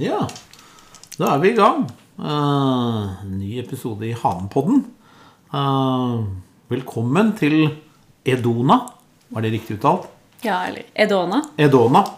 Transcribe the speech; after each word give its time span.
Ja, 0.00 0.22
da 1.20 1.34
er 1.34 1.40
vi 1.42 1.50
i 1.50 1.56
gang. 1.58 1.82
Uh, 2.16 3.20
ny 3.28 3.58
episode 3.60 4.06
i 4.08 4.14
Hanepodden. 4.16 4.78
Uh, 5.52 6.22
velkommen 6.72 7.34
til 7.36 7.66
Edona. 8.24 8.78
Var 9.28 9.44
det 9.44 9.50
riktig 9.58 9.76
uttalt? 9.76 10.06
Ja, 10.40 10.62
eller 10.70 10.88
Edona. 10.94 11.42
Edona. 11.60 12.04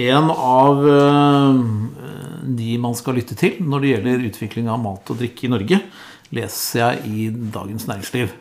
En 0.00 0.30
av 0.32 0.84
uh, 0.84 1.56
de 2.44 2.68
man 2.80 2.94
skal 2.96 3.18
lytte 3.18 3.36
til 3.36 3.58
når 3.64 3.82
det 3.82 3.90
gjelder 3.94 4.28
utvikling 4.30 4.68
av 4.72 4.80
mat 4.80 5.12
og 5.12 5.18
drikke 5.20 5.48
i 5.48 5.52
Norge, 5.52 5.80
leser 6.36 6.80
jeg 6.80 7.08
i 7.08 7.26
Dagens 7.56 7.88
Næringsliv. 7.88 8.36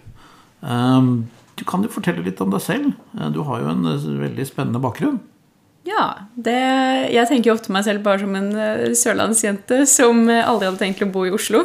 Uh, 0.60 1.24
Du 1.60 1.66
kan 1.68 1.84
jo 1.84 1.92
fortelle 1.92 2.24
litt 2.24 2.40
om 2.44 2.52
deg 2.52 2.64
selv. 2.64 2.94
Du 3.36 3.42
har 3.48 3.64
jo 3.64 3.72
en 3.74 3.84
veldig 4.28 4.46
spennende 4.48 4.80
bakgrunn. 4.84 5.20
Ja, 5.90 6.04
det, 6.38 6.58
jeg 7.16 7.30
tenker 7.30 7.56
ofte 7.56 7.74
meg 7.74 7.86
selv 7.88 8.04
bare 8.06 8.22
som 8.22 8.36
en 8.38 8.52
eh, 8.54 8.90
sørlandsjente 8.98 9.82
som 9.90 10.22
eh, 10.30 10.46
aldri 10.46 10.70
hadde 10.70 10.82
tenkt 10.84 11.02
å 11.06 11.10
bo 11.10 11.26
i 11.26 11.34
Oslo. 11.34 11.64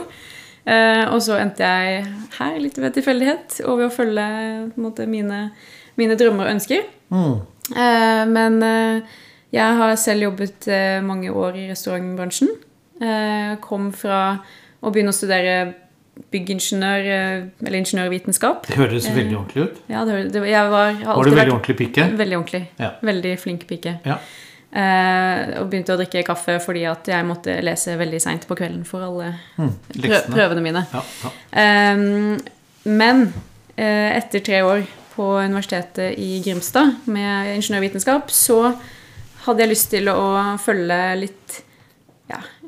Eh, 0.64 1.04
og 1.12 1.20
så 1.20 1.36
endte 1.36 1.66
jeg 1.66 2.06
her 2.38 2.54
litt 2.62 2.78
ved 2.80 2.94
tilfeldighet 2.96 3.58
og 3.66 3.82
ved 3.82 3.90
å 3.90 3.92
følge 3.92 4.24
måte, 4.80 5.04
mine, 5.10 5.50
mine 6.00 6.16
drømmer 6.16 6.48
og 6.48 6.54
ønsker. 6.56 6.86
Eh, 7.76 8.24
men 8.30 8.60
eh, 8.64 9.18
jeg 9.54 9.78
har 9.80 9.94
selv 10.00 10.30
jobbet 10.30 10.70
eh, 10.72 10.98
mange 11.04 11.30
år 11.30 11.60
i 11.60 11.68
restaurantbransjen. 11.68 12.54
Eh, 13.04 13.52
kom 13.64 13.90
fra 13.94 14.22
å 14.84 14.92
begynne 14.92 15.12
å 15.12 15.16
studere 15.16 15.58
byggingeniør, 16.30 17.06
eh, 17.10 17.44
eller 17.66 17.78
ingeniørvitenskap. 17.80 18.66
Det 18.68 18.76
høres 18.78 19.08
veldig 19.10 19.36
ordentlig 19.38 19.62
ut. 19.68 19.76
Ja, 19.90 20.04
det, 20.08 20.32
det, 20.32 20.42
jeg 20.50 20.70
var, 20.70 20.92
har 20.92 21.16
Var 21.16 21.24
du 21.24 21.30
veldig 21.30 21.40
vært- 21.42 21.52
ordentlig 21.56 21.76
pike? 21.80 22.08
Veldig 22.18 22.36
ordentlig. 22.38 22.62
Ja. 22.78 22.90
Veldig 23.02 23.34
flink 23.42 23.66
pike. 23.70 23.96
Ja. 24.06 24.18
Eh, 24.74 25.60
og 25.60 25.68
begynte 25.70 25.94
å 25.94 25.98
drikke 26.00 26.24
kaffe 26.26 26.56
fordi 26.62 26.82
at 26.90 27.06
jeg 27.06 27.26
måtte 27.28 27.54
lese 27.62 27.94
veldig 27.98 28.18
seint 28.22 28.46
på 28.48 28.56
kvelden 28.58 28.82
for 28.88 29.04
alle 29.06 29.28
prø 29.56 29.68
leksene. 30.02 30.34
prøvene 30.34 30.64
mine. 30.64 30.82
Ja. 30.92 31.02
Eh, 31.62 31.96
men 32.90 33.22
eh, 33.76 34.16
etter 34.18 34.42
tre 34.42 34.62
år 34.66 34.82
på 35.14 35.28
Universitetet 35.44 36.18
i 36.18 36.40
Grimstad 36.42 37.06
med 37.06 37.52
ingeniørvitenskap, 37.54 38.30
så 38.34 38.74
hadde 39.44 39.62
jeg 39.62 39.70
lyst 39.70 39.90
til 39.92 40.08
å 40.10 40.56
følge 40.58 40.98
litt 41.20 41.60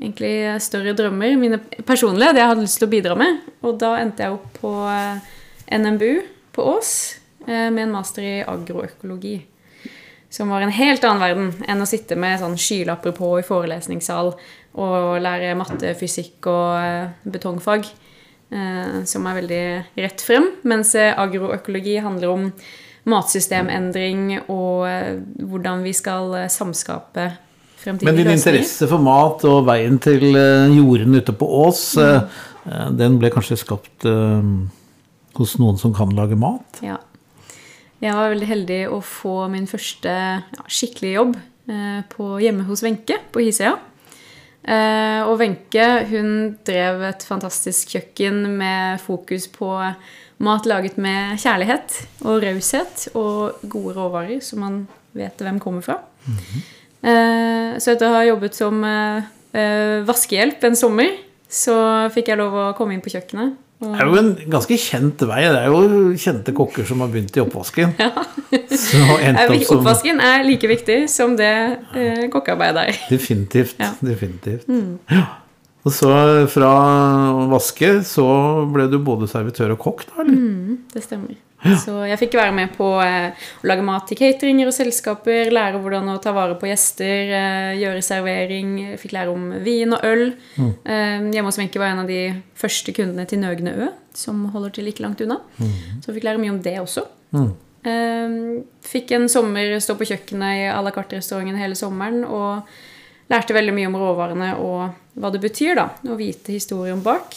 egentlig 0.00 0.62
større 0.64 0.94
drømmer. 0.97 1.36
Mine 1.41 1.61
personlige, 1.86 2.34
det 2.34 2.42
jeg 2.42 2.50
hadde 2.52 2.64
lyst 2.64 2.80
til 2.80 2.89
å 2.89 2.92
bidra 2.92 3.16
med. 3.19 3.42
Og 3.66 3.77
da 3.80 3.97
endte 4.00 4.25
jeg 4.25 4.36
opp 4.36 4.48
på 4.61 4.72
eh, 4.92 5.28
NMBU 5.78 6.14
på 6.56 6.66
Ås 6.77 6.91
eh, 7.47 7.69
med 7.70 7.86
en 7.86 7.94
master 7.97 8.27
i 8.27 8.34
agroøkologi. 8.47 9.38
Som 10.33 10.50
var 10.53 10.64
en 10.64 10.75
helt 10.75 11.05
annen 11.06 11.22
verden 11.22 11.69
enn 11.70 11.83
å 11.83 11.88
sitte 11.88 12.19
med 12.19 12.41
sånn 12.42 12.58
skylapper 12.61 13.14
på 13.16 13.36
i 13.41 13.47
forelesningssal 13.47 14.33
og 14.77 14.97
lære 15.22 15.55
matte, 15.56 15.94
fysikk 15.97 16.50
og 16.53 16.72
eh, 16.81 17.31
betongfag. 17.36 17.88
Som 19.10 19.25
er 19.27 19.34
veldig 19.41 19.62
rett 19.98 20.22
frem. 20.22 20.44
Mens 20.70 20.92
agroøkologi 20.94 21.97
handler 21.98 22.31
om 22.31 22.44
matsystemendring 23.10 24.36
og 24.47 24.86
hvordan 25.50 25.83
vi 25.83 25.94
skal 25.97 26.34
eh, 26.38 26.50
samskape 27.86 28.02
fremtidige 28.02 28.10
Men 28.10 28.16
din 28.18 28.32
løsninger. 28.32 28.58
interesse 28.58 28.88
for 28.90 28.98
mat 29.06 29.44
og 29.48 29.66
veien 29.66 29.98
til 30.02 30.24
jordene 30.26 30.76
jorden 30.76 31.14
ute 31.20 31.32
på 31.32 31.48
Ås, 31.62 31.96
eh, 32.02 32.22
eh, 32.66 32.88
den 32.98 33.18
ble 33.18 33.30
kanskje 33.30 33.58
skapt 33.60 34.04
eh, 34.04 34.42
hos 35.38 35.58
noen 35.58 35.78
som 35.78 35.94
kan 35.94 36.10
lage 36.16 36.36
mat? 36.36 36.80
Ja. 36.82 36.98
Jeg 38.02 38.12
var 38.12 38.28
veldig 38.34 38.48
heldig 38.50 38.80
å 38.92 39.00
få 39.00 39.48
min 39.48 39.66
første 39.66 40.12
ja, 40.12 40.64
skikkelige 40.68 41.16
jobb 41.16 41.36
eh, 41.70 42.02
på, 42.12 42.36
hjemme 42.42 42.66
hos 42.68 42.82
Wenche 42.84 43.16
på 43.32 43.40
Hisøya. 43.40 43.76
Eh, 44.66 45.22
og 45.24 45.38
Wenche 45.40 45.86
hun 46.10 46.56
drev 46.66 47.04
et 47.08 47.24
fantastisk 47.24 47.94
kjøkken 47.94 48.42
med 48.58 49.00
fokus 49.00 49.46
på 49.48 49.70
mat 50.44 50.66
laget 50.69 50.98
med 51.00 51.38
kjærlighet 51.41 51.94
og 52.26 52.42
raushet 52.44 53.06
og 53.16 53.62
gode 53.64 53.94
råvarer 53.96 54.42
som 54.44 54.60
man 54.60 54.80
vet 55.16 55.41
hvem 55.41 55.60
kommer 55.62 55.86
fra. 55.86 56.00
eh, 56.28 56.75
så 57.06 57.93
etter 57.93 58.09
å 58.09 58.17
ha 58.17 58.25
jobbet 58.27 58.56
som 58.56 58.83
eh, 58.87 59.28
eh, 59.56 60.00
vaskehjelp 60.06 60.65
en 60.67 60.78
sommer, 60.78 61.15
så 61.47 61.77
fikk 62.15 62.33
jeg 62.33 62.41
lov 62.41 62.56
å 62.59 62.67
komme 62.78 62.97
inn 62.97 63.05
på 63.05 63.12
kjøkkenet. 63.15 63.55
Det 63.77 63.93
er 63.93 64.09
jo 64.09 64.17
en 64.17 64.31
ganske 64.49 64.77
kjent 64.81 65.22
vei. 65.28 65.43
Det 65.53 65.61
er 65.61 65.67
jo 65.69 66.12
kjente 66.17 66.55
kokker 66.56 66.87
som 66.89 67.03
har 67.05 67.11
begynt 67.12 67.37
i 67.37 67.43
oppvasken. 67.43 67.93
Ja. 68.00 68.25
Eh, 68.56 69.67
Oppvasken 69.75 70.22
er 70.25 70.47
like 70.47 70.71
viktig 70.71 71.03
som 71.12 71.34
det 71.37 71.53
eh, 71.93 72.25
kokkearbeidet 72.33 72.87
er. 72.89 73.03
Definitivt. 73.12 73.77
Ja. 73.83 73.93
definitivt. 74.00 74.65
Ja. 75.12 75.27
Og 75.87 75.93
så 75.94 76.11
fra 76.50 76.71
vaske, 77.53 78.00
så 78.03 78.27
ble 78.73 78.88
du 78.91 78.97
både 79.05 79.28
servitør 79.31 79.77
og 79.77 79.83
kokk, 79.84 80.06
da? 80.09 80.25
eller? 80.25 80.78
Det 80.94 81.05
stemmer. 81.05 81.37
Så 81.84 81.94
jeg 82.09 82.19
fikk 82.21 82.37
være 82.38 82.54
med 82.54 82.72
på 82.77 82.88
eh, 83.03 83.34
å 83.62 83.69
lage 83.69 83.84
mat 83.87 84.06
til 84.09 84.19
cateringer 84.21 84.71
og 84.71 84.75
selskaper, 84.77 85.53
lære 85.54 85.81
hvordan 85.82 86.10
å 86.12 86.16
ta 86.22 86.32
vare 86.37 86.56
på 86.60 86.69
gjester, 86.71 87.32
eh, 87.38 87.72
gjøre 87.81 88.04
servering. 88.04 88.72
Fikk 89.00 89.16
lære 89.16 89.34
om 89.34 89.50
vin 89.65 89.94
og 89.97 90.06
øl. 90.06 90.26
Mm. 90.56 90.72
hjemme 91.34 91.50
hos 91.50 91.59
Wenche 91.60 91.81
var 91.81 91.93
en 91.93 92.05
av 92.05 92.10
de 92.10 92.21
første 92.56 92.93
kundene 92.97 93.26
til 93.28 93.41
Nøgne 93.43 93.75
Ø, 93.76 93.88
som 94.16 94.44
holder 94.55 94.76
til 94.76 94.87
like 94.88 95.03
langt 95.05 95.22
unna. 95.25 95.41
Så 95.59 96.10
jeg 96.10 96.19
fikk 96.19 96.28
lære 96.28 96.43
mye 96.43 96.55
om 96.55 96.60
det 96.65 96.76
også. 96.82 97.06
Mm. 97.37 97.55
fikk 98.82 99.12
en 99.15 99.28
sommer 99.31 99.76
stå 99.82 99.94
på 99.99 100.06
kjøkkenet 100.09 100.60
i 100.62 100.62
à 100.72 100.78
la 100.82 100.91
carte-restauranten 100.94 101.59
hele 101.60 101.76
sommeren 101.78 102.25
og 102.25 102.66
lærte 103.31 103.55
veldig 103.55 103.75
mye 103.75 103.91
om 103.91 103.99
råvarene 104.00 104.55
og 104.62 104.97
hva 105.16 105.31
det 105.32 105.43
betyr, 105.43 105.76
da. 105.78 105.91
Å 106.06 106.19
vite 106.19 106.55
historien 106.55 107.03
bak. 107.03 107.37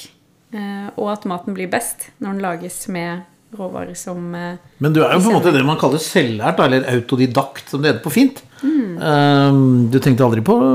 Eh, 0.50 0.88
og 0.98 1.12
at 1.14 1.28
maten 1.30 1.54
blir 1.54 1.70
best 1.70 2.08
når 2.18 2.32
den 2.34 2.42
lages 2.42 2.80
med 2.90 3.26
råvarer 3.58 3.96
som 3.98 4.36
eh, 4.36 4.58
Men 4.78 4.94
du 4.94 5.02
er 5.04 5.16
jo 5.16 5.24
på 5.24 5.32
en 5.32 5.38
måte 5.40 5.54
det 5.56 5.64
man 5.66 5.80
kaller 5.82 6.02
selvlært, 6.04 6.60
eller 6.64 6.86
autodidakt, 6.92 7.70
som 7.72 7.82
det 7.82 7.94
heter 7.94 8.06
på 8.06 8.14
fint. 8.14 8.44
Eh, 8.64 9.58
Du 9.90 9.98
tenkte 10.04 10.26
aldri 10.28 10.44
på 10.46 10.56
å 10.60 10.70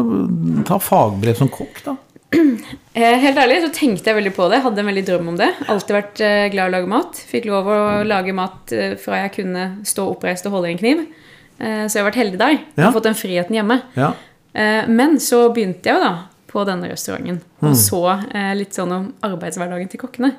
ta 0.66 0.80
fagbrev 0.82 1.38
som 1.38 1.50
kokk, 1.52 1.82
da? 1.86 1.96
eh, 2.34 3.16
Helt 3.22 3.38
ærlig 3.38 3.60
så 3.62 3.70
tenkte 3.74 4.10
jeg 4.10 4.18
veldig 4.18 4.34
på 4.34 4.48
det. 4.50 4.62
Hadde 4.64 4.82
en 4.82 4.90
veldig 4.90 5.06
drøm 5.06 5.32
om 5.34 5.38
det. 5.38 5.52
Alltid 5.70 5.98
vært 6.00 6.24
eh, 6.24 6.48
glad 6.54 6.66
i 6.66 6.72
å 6.72 6.76
lage 6.78 6.92
mat. 6.96 7.22
Fikk 7.30 7.48
lov 7.50 7.70
å 7.70 7.80
lage 8.06 8.34
mat 8.36 8.74
fra 9.04 9.24
jeg 9.24 9.36
kunne 9.38 9.68
stå 9.86 10.08
oppreist 10.16 10.50
og 10.50 10.58
holde 10.58 10.72
i 10.72 10.76
en 10.76 10.82
kniv. 10.82 11.04
Så 11.54 11.94
jeg 11.94 12.02
har 12.02 12.08
vært 12.08 12.18
heldig 12.18 12.38
der. 12.40 12.56
Jeg 12.74 12.82
har 12.82 12.92
fått 12.96 13.06
den 13.06 13.14
friheten 13.14 13.54
hjemme. 13.54 13.76
Ja. 13.94 14.08
Men 14.90 15.20
så 15.22 15.44
begynte 15.54 15.86
jeg 15.86 15.94
jo 15.94 16.02
da 16.02 16.14
på 16.54 16.62
denne 16.68 16.86
restauranten 16.92 17.40
og 17.66 17.74
så 17.78 18.00
eh, 18.30 18.52
litt 18.54 18.76
sånn 18.76 18.92
om 18.94 19.10
arbeidshverdagen 19.26 19.90
til 19.90 20.00
kokkene. 20.04 20.32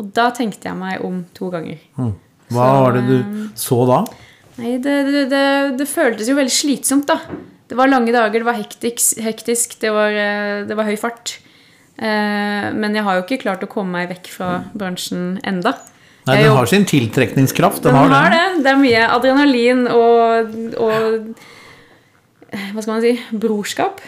Og 0.00 0.10
da 0.16 0.30
tenkte 0.36 0.70
jeg 0.70 0.78
meg 0.80 1.04
om 1.04 1.22
to 1.36 1.50
ganger. 1.52 1.78
Hva 2.00 2.10
Så, 2.50 2.80
var 2.82 2.96
det 2.96 3.02
du 3.06 3.44
så 3.60 3.78
da? 3.90 4.00
Nei, 4.60 4.74
det, 4.82 4.96
det, 5.06 5.24
det, 5.30 5.44
det 5.78 5.86
føltes 5.88 6.28
jo 6.28 6.34
veldig 6.38 6.52
slitsomt, 6.52 7.06
da. 7.08 7.20
Det 7.70 7.76
var 7.78 7.86
lange 7.92 8.10
dager, 8.10 8.40
det 8.42 8.48
var 8.48 8.58
hektisk, 8.58 9.20
hektisk 9.22 9.76
det, 9.84 9.92
var, 9.94 10.10
eh, 10.10 10.64
det 10.66 10.74
var 10.76 10.88
høy 10.88 10.96
fart. 10.98 11.36
Eh, 12.00 12.66
men 12.74 12.96
jeg 12.96 13.04
har 13.06 13.18
jo 13.20 13.22
ikke 13.26 13.42
klart 13.44 13.62
å 13.62 13.68
komme 13.70 14.00
meg 14.00 14.10
vekk 14.10 14.32
fra 14.34 14.50
bransjen 14.74 15.36
enda. 15.46 15.76
Nei, 16.26 16.42
Den 16.42 16.56
har 16.56 16.68
sin 16.68 16.84
tiltrekningskraft. 16.88 17.82
Den, 17.84 17.94
Den 17.94 18.10
har 18.10 18.10
har 18.16 18.34
det. 18.34 18.40
det. 18.40 18.64
Det 18.64 18.72
er 18.72 18.80
mye 18.80 19.04
adrenalin 19.14 19.84
og, 19.88 20.56
og 20.80 20.96
eh, 22.50 22.66
Hva 22.74 22.82
skal 22.82 22.96
man 22.96 23.04
si 23.04 23.14
brorskap 23.30 24.02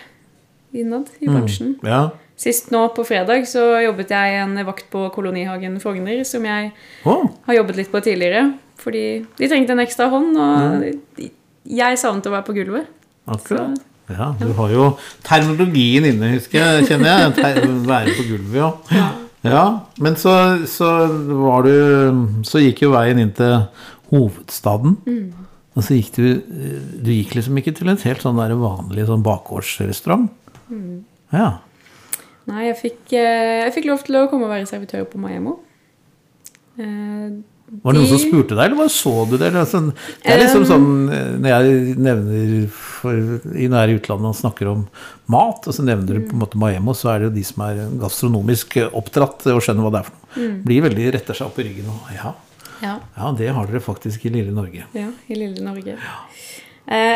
innad 0.73 1.11
i 1.21 1.29
bransjen. 1.31 1.77
Ja. 1.87 2.09
Sist 2.43 2.73
nå 2.75 2.83
på 2.97 3.05
fredag 3.07 3.47
så 3.47 3.63
jobbet 3.85 4.11
jeg 4.11 4.41
en 4.43 4.57
vakt 4.67 4.89
på 4.91 5.05
Kolonihagen 5.15 5.79
Frogner, 5.83 6.25
som 6.27 6.45
jeg 6.49 6.73
oh. 7.07 7.29
har 7.47 7.61
jobbet 7.61 7.79
litt 7.79 7.93
på 7.93 8.03
tidligere. 8.03 8.49
Fordi 8.83 9.07
de 9.39 9.49
trengte 9.51 9.77
en 9.77 9.83
ekstra 9.85 10.09
hånd, 10.11 10.35
og 10.35 11.23
jeg 11.63 12.01
savnet 12.01 12.27
å 12.27 12.35
være 12.35 12.47
på 12.49 12.57
gulvet. 12.57 12.89
akkurat. 13.31 13.79
Ja, 14.11 14.33
du 14.41 14.51
har 14.59 14.73
jo 14.73 14.89
terminologien 15.25 16.09
inne, 16.09 16.33
husker 16.35 16.59
jeg, 16.59 16.89
kjenner 16.91 17.13
jeg. 17.13 17.35
Ter 17.39 17.61
være 17.87 18.17
på 18.19 18.27
gulvet, 18.33 18.91
ja. 18.97 19.07
Ja, 19.43 19.63
men 19.99 20.15
så, 20.19 20.33
så 20.71 20.89
var 21.43 21.65
du 21.67 22.45
Så 22.47 22.61
gikk 22.63 22.85
jo 22.85 22.93
veien 22.93 23.19
inn 23.19 23.33
til 23.35 23.65
hovedstaden. 24.13 25.01
Og 25.73 25.83
så 25.83 25.97
gikk 25.97 26.13
du 26.15 26.27
Du 27.03 27.11
gikk 27.11 27.35
liksom 27.39 27.59
ikke 27.59 27.75
til 27.75 27.91
et 27.91 28.05
helt 28.07 28.23
sånn 28.23 28.39
der 28.39 28.55
vanlig 28.59 29.09
sånn 29.09 29.25
bakgårdsrestaurant. 29.27 30.31
Ja. 31.33 31.51
Nei, 32.51 32.67
jeg 32.67 32.77
fikk, 32.81 33.13
eh, 33.15 33.63
jeg 33.65 33.73
fikk 33.77 33.87
lov 33.89 34.03
til 34.07 34.19
å 34.19 34.27
komme 34.31 34.49
og 34.49 34.53
være 34.53 34.67
servitør 34.71 35.05
på 35.11 35.21
Maemo. 35.23 35.59
Eh, 36.79 37.31
Var 37.73 37.95
det 37.95 38.01
noen 38.03 38.09
som 38.11 38.21
spurte 38.21 38.57
deg, 38.57 38.65
eller 38.67 38.79
bare 38.83 38.93
så 38.93 39.13
du 39.31 39.37
det? 39.41 39.49
Sånn, 39.71 39.93
det 40.25 40.33
er 40.33 40.41
liksom 40.43 40.65
sånn 40.69 40.87
eh, 41.13 41.31
Når 41.41 41.53
jeg 41.53 41.95
nevner 42.05 42.51
for, 42.73 43.17
i 43.55 43.65
i 43.69 43.97
utlandet 43.97 44.29
og 44.29 44.37
snakker 44.37 44.69
om 44.73 44.83
mat, 45.33 45.69
og 45.69 45.77
så 45.77 45.85
nevner 45.87 46.19
du 46.19 46.27
på 46.27 46.37
en 46.37 46.43
måte 46.43 46.61
Maemo, 46.61 46.93
så 46.99 47.13
er 47.15 47.23
det 47.23 47.31
jo 47.31 47.35
de 47.39 47.45
som 47.49 47.65
er 47.69 47.81
gastronomisk 48.03 48.77
oppdratt 48.91 49.47
og 49.55 49.63
skjønner 49.65 49.87
hva 49.87 49.93
det 49.95 50.03
er 50.03 50.11
for 50.11 50.19
noe. 50.19 50.51
Blir 50.67 50.85
veldig 50.89 51.09
retter 51.17 51.39
seg 51.39 51.49
opp 51.49 51.63
i 51.63 51.69
ryggen 51.69 51.89
og 51.95 52.13
ja, 52.17 52.35
Ja, 52.83 52.97
ja, 53.17 53.33
det 53.39 53.49
har 53.55 53.67
dere 53.71 53.81
faktisk 53.85 54.27
i 54.27 54.35
lille 54.35 54.53
Norge. 54.53 54.85
ja, 54.93 55.09
i 55.31 55.39
lille 55.39 55.63
Norge. 55.65 55.95
Ja. 55.97 56.21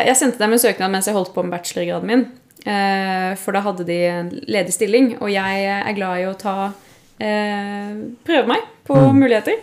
Jeg 0.07 0.15
sendte 0.15 0.39
dem 0.39 0.53
en 0.55 0.61
søknad 0.63 0.93
mens 0.93 1.09
jeg 1.09 1.17
holdt 1.17 1.33
på 1.35 1.43
med 1.43 1.51
bachelorgraden 1.57 2.07
min. 2.07 2.27
Eh, 2.65 3.35
for 3.39 3.51
da 3.55 3.61
hadde 3.61 3.85
de 3.87 3.97
en 4.09 4.29
ledig 4.49 4.73
stilling, 4.73 5.13
og 5.21 5.29
jeg 5.31 5.65
er 5.69 5.93
glad 5.95 6.19
i 6.23 6.27
å 6.27 6.33
ta 6.37 6.71
eh, 7.19 7.93
Prøve 8.27 8.47
meg 8.49 8.65
på 8.87 8.95
muligheter. 9.13 9.59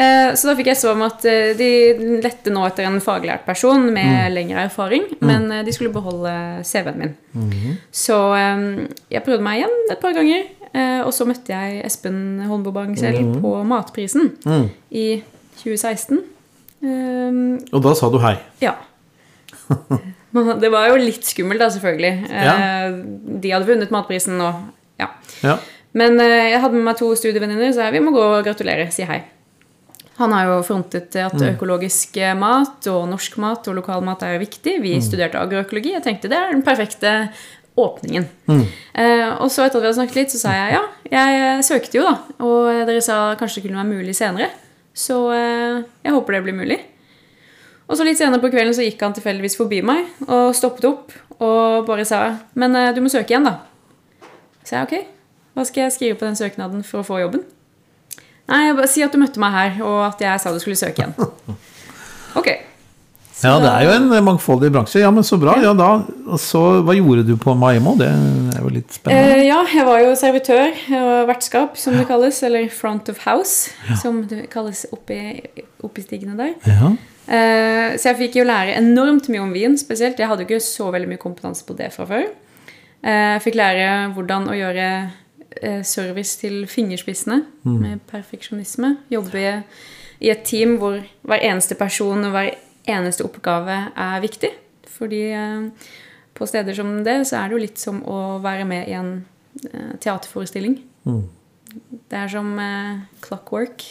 Eh, 0.00 0.30
så 0.38 0.48
da 0.48 0.54
fikk 0.56 0.68
jeg 0.70 0.78
svar 0.78 0.94
om 0.94 1.02
at 1.02 1.24
de 1.58 1.66
lette 2.22 2.52
nå 2.54 2.62
etter 2.68 2.86
en 2.86 3.00
faglært 3.02 3.42
person 3.44 3.82
med 3.92 4.30
lengre 4.32 4.62
erfaring, 4.68 5.04
men 5.20 5.50
eh, 5.52 5.64
de 5.66 5.72
skulle 5.74 5.92
beholde 5.92 6.32
CV-en 6.64 6.98
min. 7.02 7.14
Så 7.92 8.16
eh, 8.38 8.86
jeg 9.10 9.24
prøvde 9.26 9.42
meg 9.44 9.60
igjen 9.62 9.76
et 9.90 10.00
par 10.00 10.14
ganger, 10.16 10.46
eh, 10.72 11.00
og 11.04 11.10
så 11.16 11.26
møtte 11.28 11.52
jeg 11.52 11.82
Espen 11.88 12.40
Holmbobang 12.48 12.94
selv 12.98 13.40
på 13.42 13.56
Matprisen 13.66 14.30
i 14.90 15.08
2016. 15.64 16.22
Eh, 16.80 17.42
Og 17.74 17.82
da 17.84 17.94
sa 17.98 18.08
du 18.14 18.18
hei. 18.22 18.36
ja. 18.62 18.76
Det 20.62 20.70
var 20.72 20.88
jo 20.92 21.00
litt 21.00 21.26
skummelt, 21.26 21.60
da, 21.62 21.68
selvfølgelig. 21.74 22.30
Ja. 22.30 22.54
Eh, 22.54 23.00
De 23.42 23.52
hadde 23.54 23.68
vunnet 23.68 23.90
matprisen, 23.94 24.38
nå. 24.40 24.52
ja. 25.00 25.10
Ja. 25.42 25.58
Men 25.96 26.20
eh, 26.22 26.52
jeg 26.52 26.60
hadde 26.62 26.76
med 26.78 26.86
meg 26.86 26.98
to 27.00 27.08
studievenninner, 27.18 27.72
så 27.74 27.86
jeg, 27.88 27.96
vi 27.98 28.02
må 28.04 28.12
gå 28.14 28.22
og 28.22 28.44
gratulere. 28.46 28.90
Si 28.94 29.02
hei. 29.08 29.22
Han 30.20 30.34
har 30.36 30.50
jo 30.50 30.58
frontet 30.66 31.16
at 31.16 31.34
økologisk 31.54 32.18
eh, 32.20 32.34
mat 32.36 32.84
og 32.92 33.06
norsk 33.08 33.38
mat 33.40 33.66
og 33.72 33.78
lokal 33.80 34.04
mat 34.04 34.22
er 34.26 34.36
viktig. 34.42 34.76
Vi 34.84 34.92
studerte 35.02 35.40
agroøkologi. 35.40 35.94
Jeg 35.96 36.04
tenkte 36.04 36.28
det 36.30 36.36
er 36.38 36.52
den 36.52 36.62
perfekte 36.66 37.14
åpningen. 37.80 38.26
Eh, 38.50 39.28
og 39.40 39.48
så 39.50 39.64
etter 39.64 39.78
at 39.80 39.82
vi 39.82 39.88
hadde 39.88 39.96
snakket 39.96 40.18
litt, 40.20 40.34
så 40.34 40.42
sa 40.42 40.52
jeg 40.58 40.76
ja, 40.76 40.82
jeg 41.14 41.64
søkte 41.64 41.96
jo, 41.98 42.04
da. 42.04 42.36
Og 42.44 42.84
dere 42.90 43.00
sa 43.02 43.18
kanskje 43.40 43.62
det 43.62 43.66
kunne 43.70 43.80
være 43.80 43.94
mulig 43.96 44.14
senere. 44.18 44.50
Så 44.94 45.16
eh, 45.32 45.80
jeg 46.04 46.14
håper 46.14 46.36
det 46.36 46.42
blir 46.46 46.58
mulig. 46.60 46.78
Og 47.90 47.98
så 47.98 48.06
litt 48.06 48.20
senere 48.20 48.38
på 48.42 48.52
kvelden 48.52 48.74
så 48.76 48.86
gikk 48.86 49.00
han 49.02 49.14
tilfeldigvis 49.16 49.58
forbi 49.58 49.80
meg 49.82 50.06
og 50.28 50.54
stoppet 50.54 50.86
opp 50.86 51.16
og 51.40 51.88
bare 51.88 52.04
sa 52.06 52.20
Men 52.54 52.76
eh, 52.78 52.92
du 52.94 53.00
må 53.02 53.10
søke 53.10 53.34
igjen, 53.34 53.48
da. 53.48 53.56
Så 54.62 54.76
jeg 54.76 54.86
ok, 54.86 54.96
hva 55.58 55.66
skal 55.66 55.86
jeg 55.88 55.96
skrive 55.96 56.18
på 56.20 56.28
den 56.28 56.38
søknaden 56.38 56.84
for 56.86 57.02
å 57.02 57.06
få 57.06 57.18
jobben? 57.22 57.42
Nei, 58.50 58.64
jeg 58.68 58.78
bare 58.78 58.90
si 58.90 59.02
at 59.02 59.14
du 59.14 59.18
møtte 59.22 59.42
meg 59.42 59.54
her, 59.54 59.78
og 59.86 60.00
at 60.08 60.22
jeg 60.22 60.42
sa 60.42 60.52
du 60.54 60.58
skulle 60.62 60.78
søke 60.78 61.02
igjen. 61.04 61.14
Ok. 62.38 62.46
Så 63.34 63.48
Ja, 63.48 63.56
det 63.58 63.70
er 63.72 63.86
jo 63.88 63.92
en 63.96 64.22
mangfoldig 64.22 64.68
bransje. 64.70 65.00
Ja, 65.02 65.08
men 65.10 65.24
så 65.26 65.34
bra. 65.40 65.56
Ja, 65.58 65.72
da, 65.74 66.04
så, 66.38 66.60
hva 66.86 66.94
gjorde 66.94 67.24
du 67.26 67.32
på 67.40 67.56
Maimo? 67.58 67.96
Det 67.98 68.06
er 68.06 68.60
jo 68.62 68.70
litt 68.70 68.94
spennende. 68.94 69.32
Eh, 69.34 69.46
ja, 69.48 69.56
jeg 69.74 69.86
var 69.88 69.98
jo 70.04 70.12
servitør 70.20 70.76
og 71.00 71.10
vertskap, 71.32 71.74
som 71.80 71.96
det 71.98 72.04
kalles. 72.06 72.38
Eller 72.46 72.68
front 72.70 73.10
of 73.10 73.24
house, 73.24 73.72
som 73.98 74.20
det 74.30 74.44
kalles 74.52 74.84
oppi, 74.94 75.18
oppi 75.82 76.04
stigene 76.06 76.38
der. 76.38 76.54
Ja. 76.70 76.92
Eh, 77.30 77.94
så 77.94 78.10
jeg 78.10 78.18
fikk 78.24 78.36
jo 78.40 78.44
lære 78.48 78.74
enormt 78.80 79.28
mye 79.30 79.42
om 79.44 79.52
vin 79.54 79.76
spesielt. 79.78 80.18
Jeg 80.18 80.26
hadde 80.30 80.42
jo 80.42 80.48
ikke 80.48 80.64
så 80.64 80.88
veldig 80.90 81.08
mye 81.12 81.22
kompetanse 81.22 81.64
på 81.66 81.76
det 81.78 81.92
fra 81.94 82.06
før. 82.10 82.24
Eh, 83.02 83.36
Jeg 83.36 83.42
fikk 83.44 83.54
lære 83.60 83.86
hvordan 84.16 84.48
å 84.50 84.56
gjøre 84.58 84.86
eh, 85.62 85.82
service 85.86 86.36
til 86.40 86.66
fingerspissene 86.66 87.44
med 87.64 88.00
perfeksjonisme. 88.10 88.96
Jobbe 89.10 89.62
i 90.20 90.28
et 90.30 90.42
team 90.44 90.76
hvor 90.78 90.98
hver 91.22 91.40
eneste 91.46 91.74
person 91.78 92.24
og 92.26 92.32
hver 92.34 92.50
eneste 92.90 93.24
oppgave 93.24 93.78
er 93.96 94.20
viktig. 94.20 94.50
Fordi 94.90 95.22
på 96.34 96.46
steder 96.46 96.74
som 96.74 97.04
det 97.04 97.26
så 97.26 97.36
er 97.38 97.48
det 97.48 97.56
jo 97.56 97.62
litt 97.62 97.78
som 97.78 98.02
å 98.04 98.38
være 98.42 98.64
med 98.66 98.88
i 98.88 98.92
en 98.92 99.24
teaterforestilling. 100.00 100.76
teaterforestilling. 101.06 101.28
Det 102.10 102.18
er 102.18 102.28
som 102.28 102.50
clockwork. 103.22 103.84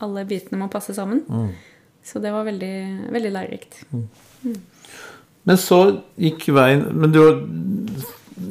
Alle 0.00 0.24
bitene 0.24 0.58
må 0.58 0.68
passe 0.72 0.94
sammen. 0.96 1.22
Så 2.06 2.22
det 2.22 2.30
var 2.34 2.46
veldig, 2.46 2.74
veldig 3.14 3.32
lærerikt. 3.34 3.80
Men 5.46 5.58
så 5.58 5.78
gikk 6.18 6.48
veien 6.54 6.84
Men 6.94 7.14
du 7.14 7.22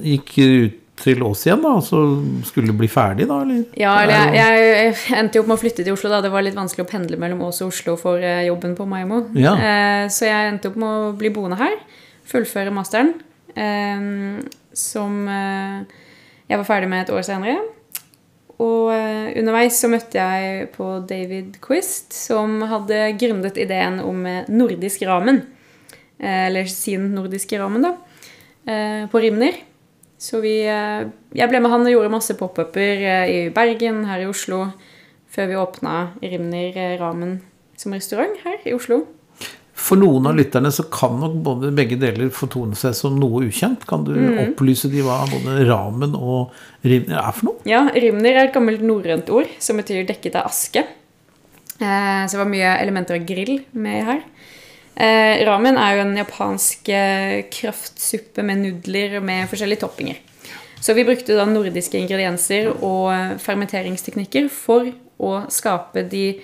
gikk 0.04 0.34
ut 0.40 0.82
til 0.96 1.22
oss 1.28 1.44
igjen, 1.46 1.60
da? 1.64 1.74
Så 1.84 2.00
skulle 2.48 2.72
du 2.72 2.78
bli 2.80 2.88
ferdig, 2.92 3.28
da? 3.30 3.42
Eller? 3.44 3.64
Ja, 3.78 3.98
eller 4.04 4.30
er 4.30 4.38
jeg, 4.38 4.70
jeg, 4.72 4.96
endte 5.20 5.38
jo 5.38 5.44
opp 5.44 5.50
med 5.52 5.58
å 5.58 5.62
flytte 5.62 5.84
til 5.84 5.96
Oslo. 5.96 6.12
da 6.12 6.22
Det 6.24 6.32
var 6.34 6.46
litt 6.46 6.56
vanskelig 6.56 6.86
å 6.86 6.90
pendle 6.90 7.20
mellom 7.20 7.44
Ås 7.50 7.60
og 7.66 7.74
Oslo 7.74 7.98
for 8.00 8.24
eh, 8.24 8.46
jobben 8.48 8.78
på 8.78 8.88
Maimo. 8.90 9.26
Ja. 9.36 9.54
Eh, 9.60 10.06
så 10.14 10.30
jeg 10.30 10.54
endte 10.54 10.72
opp 10.72 10.80
med 10.80 10.88
å 10.88 11.12
bli 11.20 11.34
boende 11.36 11.60
her. 11.60 11.76
Fullføre 12.32 12.74
masteren. 12.76 13.12
Eh, 13.56 14.08
som 14.76 15.20
eh, 15.32 16.00
jeg 16.48 16.62
var 16.62 16.68
ferdig 16.68 16.92
med 16.92 17.04
et 17.04 17.14
år 17.16 17.28
senere. 17.28 17.60
Og 18.64 18.92
eh, 18.94 19.34
underveis 19.42 19.78
så 19.82 19.90
møtte 19.92 20.22
jeg 20.22 20.70
på 20.76 20.88
David 21.08 21.58
Quist, 21.64 22.14
som 22.16 22.62
hadde 22.70 23.12
grunnet 23.20 23.58
ideen 23.60 24.00
om 24.04 24.22
eh, 24.30 24.48
nordisk 24.48 25.04
ramen. 25.10 25.42
Eh, 26.20 26.46
eller 26.48 26.70
sin 26.72 27.10
nordiske 27.16 27.60
ramen, 27.60 27.90
da. 27.90 27.96
På 29.12 29.20
Rimner. 29.22 29.60
Så 30.18 30.40
vi, 30.42 30.56
jeg 30.66 31.50
ble 31.52 31.60
med 31.62 31.70
han 31.70 31.84
og 31.86 31.92
gjorde 31.92 32.10
masse 32.10 32.34
pop-uper 32.40 33.04
i 33.30 33.36
Bergen, 33.54 34.00
her 34.10 34.24
i 34.24 34.26
Oslo, 34.26 34.64
før 35.30 35.52
vi 35.52 35.60
åpna 35.62 35.92
Rimner 36.24 36.80
Ramen 36.98 37.36
som 37.78 37.94
restaurant 37.94 38.34
her 38.42 38.66
i 38.66 38.74
Oslo. 38.74 39.04
For 39.86 40.00
noen 40.02 40.26
av 40.26 40.34
lytterne 40.38 40.72
så 40.74 40.88
kan 40.90 41.20
nok 41.22 41.36
både 41.46 41.70
begge 41.78 41.98
deler 42.02 42.32
fortone 42.34 42.74
seg 42.80 42.96
som 42.98 43.20
noe 43.22 43.44
ukjent. 43.46 43.84
Kan 43.86 44.04
du 44.08 44.14
Mm. 44.16 44.38
opplyse 44.48 44.90
de 44.90 45.04
hva 45.06 45.20
både 45.30 45.60
ramen 45.70 46.16
og 46.18 46.52
rimner 46.84 47.20
er 47.22 47.32
for 47.32 47.46
noe? 47.52 47.56
Ja, 47.70 47.84
Rimner 47.94 48.32
er 48.34 48.48
et 48.48 48.54
gammelt 48.56 48.82
norrønt 48.82 49.30
ord 49.30 49.48
som 49.60 49.78
betyr 49.78 50.08
dekket 50.08 50.36
av 50.36 50.48
aske. 50.50 50.82
Eh, 51.80 52.26
så 52.26 52.32
det 52.32 52.42
var 52.42 52.50
mye 52.50 52.74
elementer 52.82 53.20
av 53.20 53.26
grill 53.28 53.60
med 53.74 54.06
her. 54.06 54.22
Eh, 54.98 55.46
ramen 55.46 55.78
er 55.78 55.98
jo 55.98 56.02
en 56.06 56.16
japansk 56.18 56.90
eh, 56.90 57.44
kraftsuppe 57.52 58.44
med 58.44 58.58
nudler 58.64 59.22
med 59.22 59.50
forskjellige 59.50 59.82
toppinger. 59.84 60.16
Så 60.82 60.96
vi 60.96 61.04
brukte 61.04 61.36
da 61.36 61.46
nordiske 61.46 62.00
ingredienser 62.00 62.72
og 62.82 63.12
eh, 63.12 63.38
fermenteringsteknikker 63.38 64.50
for 64.50 64.88
å 65.20 65.46
skape 65.52 66.08
de 66.10 66.40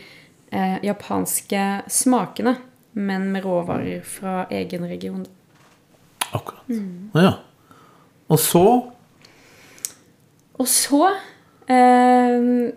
eh, 0.52 0.78
japanske 0.84 1.84
smakene, 1.90 2.58
men 2.94 3.30
med 3.32 3.46
råvarer 3.46 4.02
fra 4.06 4.46
egen 4.52 4.88
region. 4.88 5.26
Akkurat. 6.32 6.68
Mm. 6.70 7.12
Ja. 7.14 7.34
Og 8.32 8.40
så 8.40 8.66
Og 10.62 10.68
så 10.70 11.08
eh, 11.66 12.36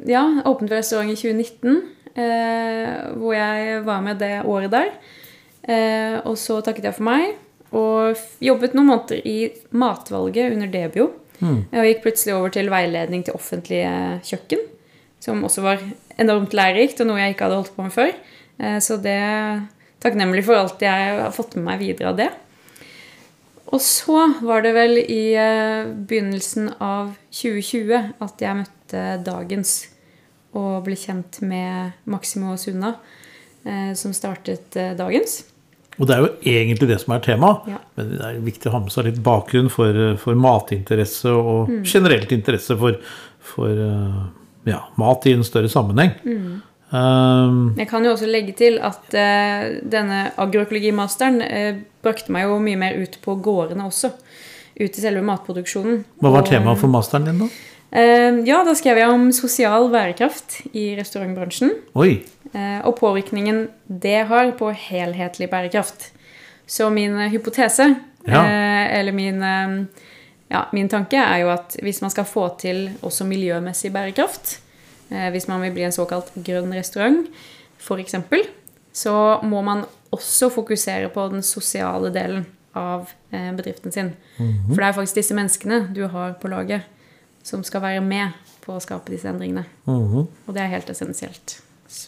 ja, 0.08 0.22
åpnet 0.48 0.70
vi 0.70 0.76
restaurant 0.78 1.10
i 1.12 1.16
2019, 1.18 1.82
eh, 2.16 3.10
hvor 3.18 3.34
jeg 3.36 3.82
var 3.84 4.00
med 4.00 4.22
det 4.22 4.38
året 4.48 4.72
der. 4.72 4.94
Eh, 5.68 6.16
og 6.24 6.38
så 6.40 6.60
takket 6.64 6.88
jeg 6.88 6.96
for 6.96 7.04
meg, 7.10 7.34
og 7.74 8.16
jobbet 8.40 8.72
noen 8.76 8.88
måneder 8.88 9.20
i 9.28 9.50
matvalget 9.76 10.54
under 10.54 10.72
Debio. 10.72 11.10
Og 11.44 11.84
gikk 11.88 12.04
plutselig 12.06 12.34
over 12.36 12.52
til 12.54 12.70
veiledning 12.72 13.24
til 13.26 13.36
offentlige 13.36 14.20
kjøkken, 14.24 14.62
som 15.20 15.42
også 15.44 15.64
var 15.64 15.82
enormt 16.20 16.54
lærerikt, 16.56 17.00
og 17.02 17.10
noe 17.10 17.20
jeg 17.20 17.34
ikke 17.34 17.48
hadde 17.48 17.58
holdt 17.58 17.74
på 17.76 17.86
med 17.86 17.94
før. 17.94 18.12
Eh, 18.60 18.78
så 18.80 18.96
det 19.02 19.20
takknemlig 20.04 20.44
for 20.46 20.60
alt 20.60 20.82
jeg 20.84 21.14
har 21.18 21.32
fått 21.34 21.56
med 21.58 21.64
meg 21.72 21.80
videre 21.82 22.12
av 22.12 22.18
det. 22.20 22.30
Og 23.74 23.80
så 23.82 24.26
var 24.44 24.62
det 24.62 24.74
vel 24.76 24.98
i 25.00 25.22
eh, 25.40 25.88
begynnelsen 26.06 26.68
av 26.84 27.14
2020 27.34 28.12
at 28.22 28.44
jeg 28.44 28.58
møtte 28.60 29.04
Dagens 29.26 29.72
og 30.54 30.84
ble 30.86 30.94
kjent 31.00 31.40
med 31.42 31.96
Maximo 32.06 32.52
Sunna, 32.60 32.92
eh, 33.66 33.90
som 33.98 34.12
startet 34.14 34.76
eh, 34.78 34.92
Dagens. 34.98 35.40
Og 35.98 36.06
det 36.06 36.14
er 36.14 36.22
jo 36.22 36.30
egentlig 36.52 36.88
det 36.92 37.00
som 37.02 37.14
er 37.16 37.24
temaet. 37.24 37.66
Ja. 37.72 37.80
Men 37.98 38.12
det 38.12 38.22
er 38.28 38.38
viktig 38.44 38.70
å 38.70 38.74
ha 38.76 38.80
med 38.84 38.94
seg 38.94 39.08
litt 39.08 39.18
bakgrunn 39.24 39.70
for, 39.72 39.98
for 40.22 40.38
matinteresse 40.38 41.30
og 41.34 41.68
Mm. 41.70 41.82
generelt 41.86 42.32
interesse 42.34 42.74
for, 42.78 42.98
for 43.40 43.70
ja, 44.66 44.80
mat 44.98 45.26
i 45.30 45.34
en 45.36 45.44
større 45.46 45.70
sammenheng. 45.70 46.10
Mm. 46.26 46.62
Um, 46.94 47.74
Jeg 47.78 47.88
kan 47.90 48.04
jo 48.06 48.12
også 48.14 48.28
legge 48.30 48.52
til 48.54 48.76
at 48.78 49.14
uh, 49.18 49.64
denne 49.90 50.28
agroøkologimasteren 50.38 51.40
uh, 51.42 51.80
brakte 52.04 52.30
meg 52.34 52.46
jo 52.46 52.60
mye 52.62 52.78
mer 52.78 52.98
ut 53.02 53.18
på 53.24 53.34
gårdene 53.42 53.88
også. 53.88 54.12
Ut 54.78 54.98
i 54.98 55.02
selve 55.02 55.22
matproduksjonen. 55.26 56.04
hva 56.22 56.30
var 56.34 56.42
Og, 56.44 56.50
temaet 56.52 56.78
for 56.78 56.90
masteren 56.92 57.26
din, 57.26 57.42
da? 57.42 57.48
Uh, 57.94 58.40
ja, 58.46 58.62
da 58.66 58.74
skrev 58.78 58.98
jeg 59.02 59.10
om 59.10 59.28
sosial 59.34 59.88
bærekraft 59.90 60.60
i 60.74 60.94
restaurantbransjen. 60.98 61.74
Oi. 61.98 62.22
eh, 62.54 62.80
Og 62.86 62.96
påvirkningen 62.98 63.68
det 63.88 64.26
har 64.30 64.50
på 64.58 64.70
helhetlig 64.70 65.50
bærekraft. 65.50 66.12
Så 66.66 66.90
min 66.90 67.18
eh, 67.18 67.30
hypotese, 67.30 67.96
Ja. 68.26 68.40
eh, 68.40 68.98
eller 68.98 69.12
min, 69.12 69.42
eh, 69.42 69.84
ja, 70.50 70.64
min 70.72 70.88
tanke, 70.88 71.16
er 71.18 71.38
jo 71.42 71.50
at 71.50 71.76
hvis 71.82 72.00
man 72.02 72.10
skal 72.10 72.24
få 72.24 72.48
til 72.58 72.90
også 73.02 73.24
miljømessig 73.26 73.92
bærekraft, 73.92 74.58
eh, 74.58 74.63
hvis 75.34 75.48
man 75.50 75.62
vil 75.64 75.74
bli 75.76 75.86
en 75.86 75.94
såkalt 75.94 76.32
grønn 76.46 76.72
restaurant, 76.74 77.28
f.eks., 77.80 78.16
så 78.94 79.14
må 79.42 79.62
man 79.66 79.84
også 80.14 80.50
fokusere 80.54 81.10
på 81.10 81.26
den 81.32 81.42
sosiale 81.42 82.12
delen 82.14 82.44
av 82.78 83.10
eh, 83.30 83.50
bedriften 83.54 83.94
sin. 83.94 84.12
For 84.38 84.78
det 84.78 84.88
er 84.88 84.96
faktisk 84.96 85.18
disse 85.18 85.36
menneskene 85.36 85.80
du 85.94 86.04
har 86.10 86.36
på 86.38 86.50
laget, 86.50 86.86
som 87.42 87.64
skal 87.66 87.82
være 87.84 88.02
med 88.04 88.34
på 88.64 88.74
å 88.74 88.82
skape 88.82 89.12
disse 89.12 89.28
endringene. 89.30 89.66
Mhm. 89.86 90.26
Og 90.46 90.56
det 90.56 90.62
er 90.62 90.74
helt 90.74 90.90
essensielt. 90.90 91.58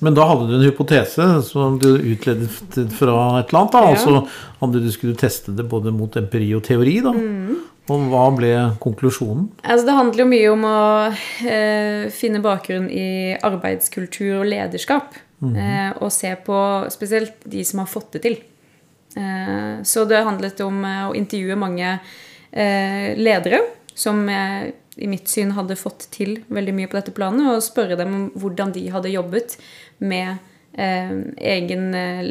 Men 0.02 0.16
da 0.16 0.24
hadde 0.26 0.48
du 0.48 0.56
en 0.56 0.64
hypotese 0.64 1.24
som 1.46 1.76
du 1.78 1.90
utledet 1.94 2.48
fra 2.96 3.16
et 3.38 3.52
eller 3.52 3.60
annet. 3.60 3.74
Da. 3.74 3.82
Ja. 3.84 3.92
Altså 3.92 4.62
om 4.64 4.72
du 4.72 4.80
skulle 4.90 5.18
teste 5.18 5.54
det 5.54 5.66
både 5.70 5.92
mot 5.94 6.16
empiri 6.18 6.48
og 6.56 6.64
teori. 6.66 6.96
Da. 7.04 7.12
Mm. 7.14 7.60
Og 7.88 8.08
hva 8.10 8.24
ble 8.34 8.50
konklusjonen? 8.82 9.48
Altså, 9.62 9.86
det 9.86 9.94
handler 9.94 10.24
jo 10.24 10.28
mye 10.32 10.48
om 10.50 10.64
å 10.66 10.78
eh, 11.46 12.08
finne 12.10 12.40
bakgrunn 12.42 12.88
i 12.90 13.36
arbeidskultur 13.46 14.40
og 14.40 14.48
lederskap. 14.50 15.14
eh, 15.56 15.92
og 16.00 16.08
se 16.10 16.30
på 16.46 16.56
spesielt 16.90 17.42
de 17.44 17.62
som 17.64 17.82
har 17.82 17.86
fått 17.92 18.12
det 18.16 18.22
til. 18.24 18.36
Eh, 19.16 19.82
så 19.84 20.04
det 20.08 20.24
handlet 20.24 20.60
om 20.64 20.82
eh, 20.84 21.02
å 21.10 21.14
intervjue 21.14 21.56
mange 21.60 21.90
eh, 22.52 23.12
ledere 23.20 23.60
som 23.94 24.26
eh, 24.28 24.72
i 24.96 25.06
mitt 25.06 25.28
syn 25.28 25.52
hadde 25.52 25.76
fått 25.76 26.08
til 26.10 26.38
veldig 26.48 26.72
mye 26.74 26.88
på 26.88 26.96
dette 26.96 27.12
planet, 27.12 27.46
og 27.52 27.62
spørre 27.64 27.98
dem 28.00 28.14
om 28.16 28.26
hvordan 28.40 28.72
de 28.72 28.86
hadde 28.90 29.12
jobbet 29.12 29.58
med 30.00 30.38
eh, 30.72 31.12
egen 31.54 31.90
eh, 31.94 32.24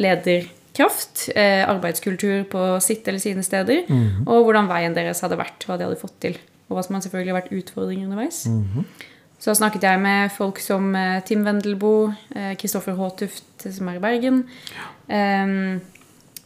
lederkraft, 0.75 1.29
eh, 1.35 1.67
arbeidskultur 1.67 2.43
på 2.49 2.81
sitt 2.81 3.07
eller 3.07 3.19
sine 3.19 3.43
steder, 3.43 3.85
og 4.27 4.45
hvordan 4.45 4.67
veien 4.67 4.93
deres 4.93 5.21
hadde 5.21 5.37
vært, 5.37 5.65
hva 5.65 5.77
de 5.77 5.85
hadde 5.85 5.99
fått 5.99 6.19
til. 6.19 6.37
Og 6.69 6.77
hva 6.77 6.83
som 6.83 6.95
hadde 6.95 7.07
selvfølgelig 7.07 7.33
vært 7.33 7.51
utfordringer 7.53 8.05
underveis. 8.05 8.47
Så 9.39 9.51
da 9.51 9.55
snakket 9.55 9.83
jeg 9.83 9.99
med 10.01 10.31
folk 10.31 10.59
som 10.59 10.95
eh, 10.95 11.21
Tim 11.21 11.43
Wendelboe, 11.45 12.15
Kristoffer 12.57 12.95
Håtuft, 12.95 13.67
som 13.71 13.87
er 13.87 13.95
i 13.95 13.99
Bergen. 13.99 14.45
em, 15.07 15.81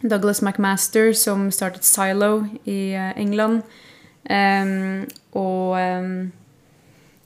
Douglas 0.02 0.42
McMaster, 0.42 1.14
som 1.14 1.50
startet 1.52 1.84
Silo 1.84 2.46
i 2.66 2.94
eh, 2.94 3.14
England. 3.16 3.64
og 5.34 5.78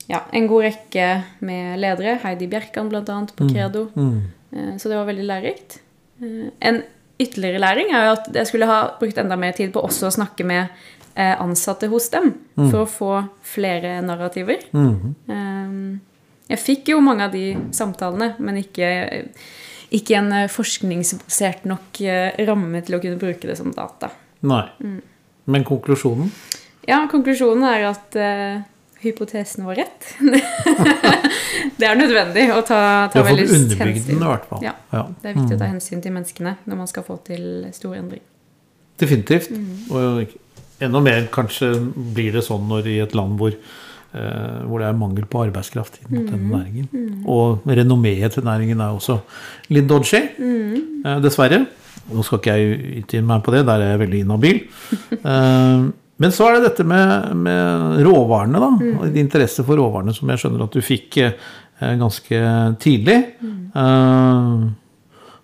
ja, 0.10 0.20
en 0.32 0.48
god 0.48 0.64
rekke 0.64 1.24
med 1.40 1.80
ledere. 1.80 2.20
Heidi 2.24 2.48
Bjerkan, 2.48 2.94
annet, 2.94 3.36
på 3.36 3.50
Credo. 3.50 3.90
Mm. 3.96 4.78
Så 4.78 4.90
det 4.90 4.98
var 4.98 5.06
veldig 5.06 5.26
lærerikt. 5.26 5.83
Eh, 6.24 6.50
En 6.60 6.82
ytterligere 7.20 7.62
læring 7.62 7.92
er 7.94 8.08
jo 8.08 8.16
at 8.18 8.30
jeg 8.34 8.50
skulle 8.50 8.68
ha 8.68 8.80
brukt 9.00 9.20
enda 9.22 9.36
mer 9.40 9.54
tid 9.56 9.72
på 9.74 9.84
også 9.86 10.08
å 10.10 10.16
snakke 10.16 10.46
med 10.48 10.66
eh, 11.16 11.36
ansatte 11.40 11.88
hos 11.92 12.10
dem, 12.10 12.32
for 12.56 12.84
å 12.84 12.90
få 12.90 13.12
flere 13.46 14.00
narrativer. 14.02 14.64
Mm. 14.74 16.00
Jeg 16.50 16.60
fikk 16.60 16.90
jo 16.92 17.04
mange 17.06 17.28
av 17.28 17.36
de 17.36 17.54
samtalene, 17.72 18.34
men 18.44 18.58
ikke, 18.60 18.90
ikke 19.94 20.18
en 20.20 20.34
forskningsbasert 20.52 21.70
nok 21.70 22.02
ramme 22.50 22.82
til 22.84 22.98
å 22.98 23.02
kunne 23.06 23.22
bruke 23.22 23.48
det 23.48 23.56
som 23.62 23.72
data. 23.72 24.10
Nei. 24.42 24.66
Men 25.46 25.64
konklusjonen? 25.70 26.34
Ja, 26.90 27.06
konklusjonen 27.12 27.64
er 27.70 27.88
at 27.94 28.18
hypotesen 29.04 29.66
var 29.68 29.76
rett. 29.76 30.08
det 31.80 31.88
er 31.88 31.98
nødvendig 32.00 32.46
å 32.56 32.62
ta, 32.66 32.80
ta 33.14 33.24
veldig 33.26 33.46
hensyn. 33.50 33.78
den 34.08 34.18
i 34.24 34.30
hvert 34.30 34.48
fall. 34.50 34.64
Ja. 34.66 34.74
Ja. 34.94 35.04
Det 35.22 35.32
er 35.32 35.38
viktig 35.40 35.58
å 35.58 35.62
ta 35.62 35.70
hensyn 35.72 36.02
til 36.04 36.16
menneskene 36.16 36.56
når 36.66 36.80
man 36.84 36.90
skal 36.92 37.06
få 37.08 37.18
til 37.28 37.46
stor 37.76 37.96
endring. 38.00 38.24
Definitivt. 39.02 39.52
Mm. 39.52 39.72
Og 39.94 40.36
enda 40.84 41.02
mer 41.04 41.28
kanskje 41.34 41.72
blir 42.16 42.36
det 42.38 42.46
sånn 42.48 42.68
når 42.70 42.90
i 42.92 42.98
et 43.04 43.16
land 43.18 43.38
hvor, 43.40 43.54
eh, 43.56 44.60
hvor 44.68 44.84
det 44.84 44.90
er 44.90 45.00
mangel 45.00 45.26
på 45.30 45.46
arbeidskraft 45.48 46.02
mot 46.10 46.22
Mm. 46.22 46.28
denne 46.32 46.50
næringen. 46.58 47.24
Og 47.28 47.64
renommeet 47.68 48.34
til 48.38 48.44
næringen 48.44 48.82
er 48.82 48.94
også 48.98 49.20
litt 49.70 49.88
dodgy, 49.90 50.22
Mm. 50.40 51.06
eh, 51.06 51.20
dessverre. 51.24 51.66
Nå 52.12 52.24
skal 52.26 52.40
ikke 52.40 52.54
jeg 52.58 53.04
utgi 53.04 53.22
meg 53.24 53.44
på 53.44 53.52
det, 53.56 53.66
der 53.66 53.80
er 53.82 53.98
jeg 53.98 54.00
veldig 54.08 54.20
inhabil. 54.26 54.64
Eh, 55.24 55.92
men 56.22 56.32
så 56.32 56.48
er 56.48 56.58
det 56.58 56.70
dette 56.70 56.86
med, 56.86 57.34
med 57.36 58.04
råvarene, 58.06 58.62
da. 58.62 58.70
Mm. 58.78 59.16
Interesse 59.18 59.66
for 59.66 59.80
råvarene 59.80 60.14
som 60.16 60.30
jeg 60.30 60.44
skjønner 60.44 60.66
at 60.68 60.76
du 60.76 60.84
fikk 60.86 61.18
eh, 61.24 61.34
ganske 62.00 62.42
tidlig. 62.84 63.18
Mm. 63.42 63.58
Eh, 63.82 64.68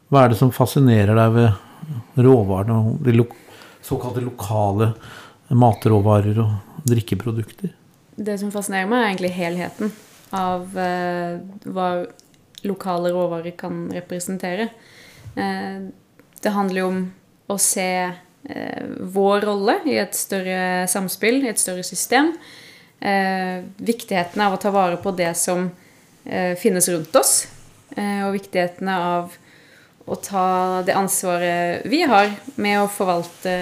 hva 0.10 0.24
er 0.24 0.32
det 0.34 0.40
som 0.40 0.54
fascinerer 0.54 1.18
deg 1.18 1.34
ved 1.36 2.22
råvarene 2.26 2.78
og 2.78 3.02
de 3.06 3.18
lo 3.18 3.26
såkalte 3.86 4.22
lokale 4.22 4.92
matråvarer 5.50 6.38
og 6.44 6.86
drikkeprodukter? 6.90 7.74
Det 8.20 8.38
som 8.42 8.52
fascinerer 8.54 8.90
meg, 8.90 9.02
er 9.02 9.12
egentlig 9.14 9.34
helheten 9.38 9.94
av 10.36 10.78
eh, 10.78 11.40
hva 11.66 11.90
lokale 12.68 13.14
råvarer 13.16 13.56
kan 13.58 13.88
representere. 13.96 14.70
Eh, 15.34 15.88
det 16.44 16.54
handler 16.56 16.84
jo 16.84 16.90
om 16.92 17.06
å 17.50 17.58
se 17.62 17.90
vår 19.14 19.44
rolle 19.46 19.76
i 19.86 20.00
et 20.02 20.16
større 20.18 20.88
samspill, 20.90 21.44
i 21.44 21.52
et 21.52 21.62
større 21.62 21.84
system. 21.86 22.32
Eh, 23.00 23.64
viktigheten 23.78 24.42
av 24.44 24.54
å 24.54 24.60
ta 24.60 24.72
vare 24.76 24.98
på 25.00 25.14
det 25.16 25.32
som 25.40 25.70
eh, 26.26 26.56
finnes 26.60 26.90
rundt 26.92 27.16
oss, 27.16 27.48
eh, 27.96 28.26
og 28.28 28.36
viktigheten 28.36 28.90
av 28.92 29.38
å 30.10 30.18
ta 30.20 30.82
det 30.84 30.98
ansvaret 30.98 31.86
vi 31.88 32.02
har 32.10 32.34
med 32.60 32.82
å 32.82 32.90
forvalte 32.92 33.54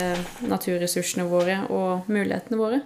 naturressursene 0.48 1.28
våre 1.28 1.60
og 1.68 2.08
mulighetene 2.08 2.58
våre. 2.58 2.80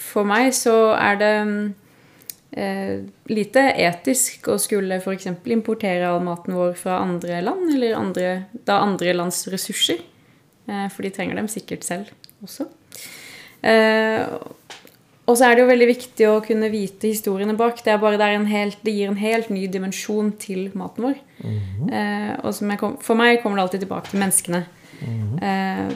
For 0.00 0.24
meg 0.26 0.54
så 0.56 0.94
er 0.96 1.18
det 1.20 1.32
eh, 2.52 3.00
lite 3.32 3.64
etisk 3.86 4.48
å 4.52 4.58
skulle 4.62 5.00
f.eks. 5.00 5.26
importere 5.52 6.08
all 6.08 6.22
maten 6.24 6.54
vår 6.56 6.76
fra 6.78 7.00
andre 7.02 7.40
land, 7.44 7.70
eller 7.74 7.96
andre, 7.98 8.30
da 8.66 8.80
andre 8.84 9.14
lands 9.16 9.46
ressurser. 9.52 10.02
Eh, 10.68 10.86
For 10.92 11.02
de 11.06 11.10
trenger 11.14 11.36
dem 11.40 11.48
sikkert 11.48 11.84
selv 11.86 12.12
også. 12.44 12.68
Eh, 13.66 14.26
og 15.26 15.34
så 15.34 15.48
er 15.48 15.56
det 15.56 15.64
jo 15.64 15.70
veldig 15.72 15.86
viktig 15.90 16.26
å 16.30 16.40
kunne 16.44 16.68
vite 16.70 17.08
historiene 17.10 17.56
bak. 17.58 17.80
Det, 17.82 17.96
det, 17.98 18.26
en 18.30 18.46
helt, 18.46 18.78
det 18.86 18.94
gir 18.94 19.10
en 19.10 19.18
helt 19.18 19.48
ny 19.50 19.66
dimensjon 19.66 20.30
til 20.38 20.68
maten 20.78 21.08
vår. 21.08 21.16
eh, 21.90 22.34
og 22.44 22.54
som 22.54 22.70
jeg 22.70 22.78
kom, 22.78 22.94
for 23.02 23.18
meg 23.18 23.40
kommer 23.42 23.58
det 23.58 23.64
alltid 23.66 23.82
tilbake 23.86 24.12
til 24.12 24.22
menneskene. 24.22 24.62
Eh, 25.42 25.88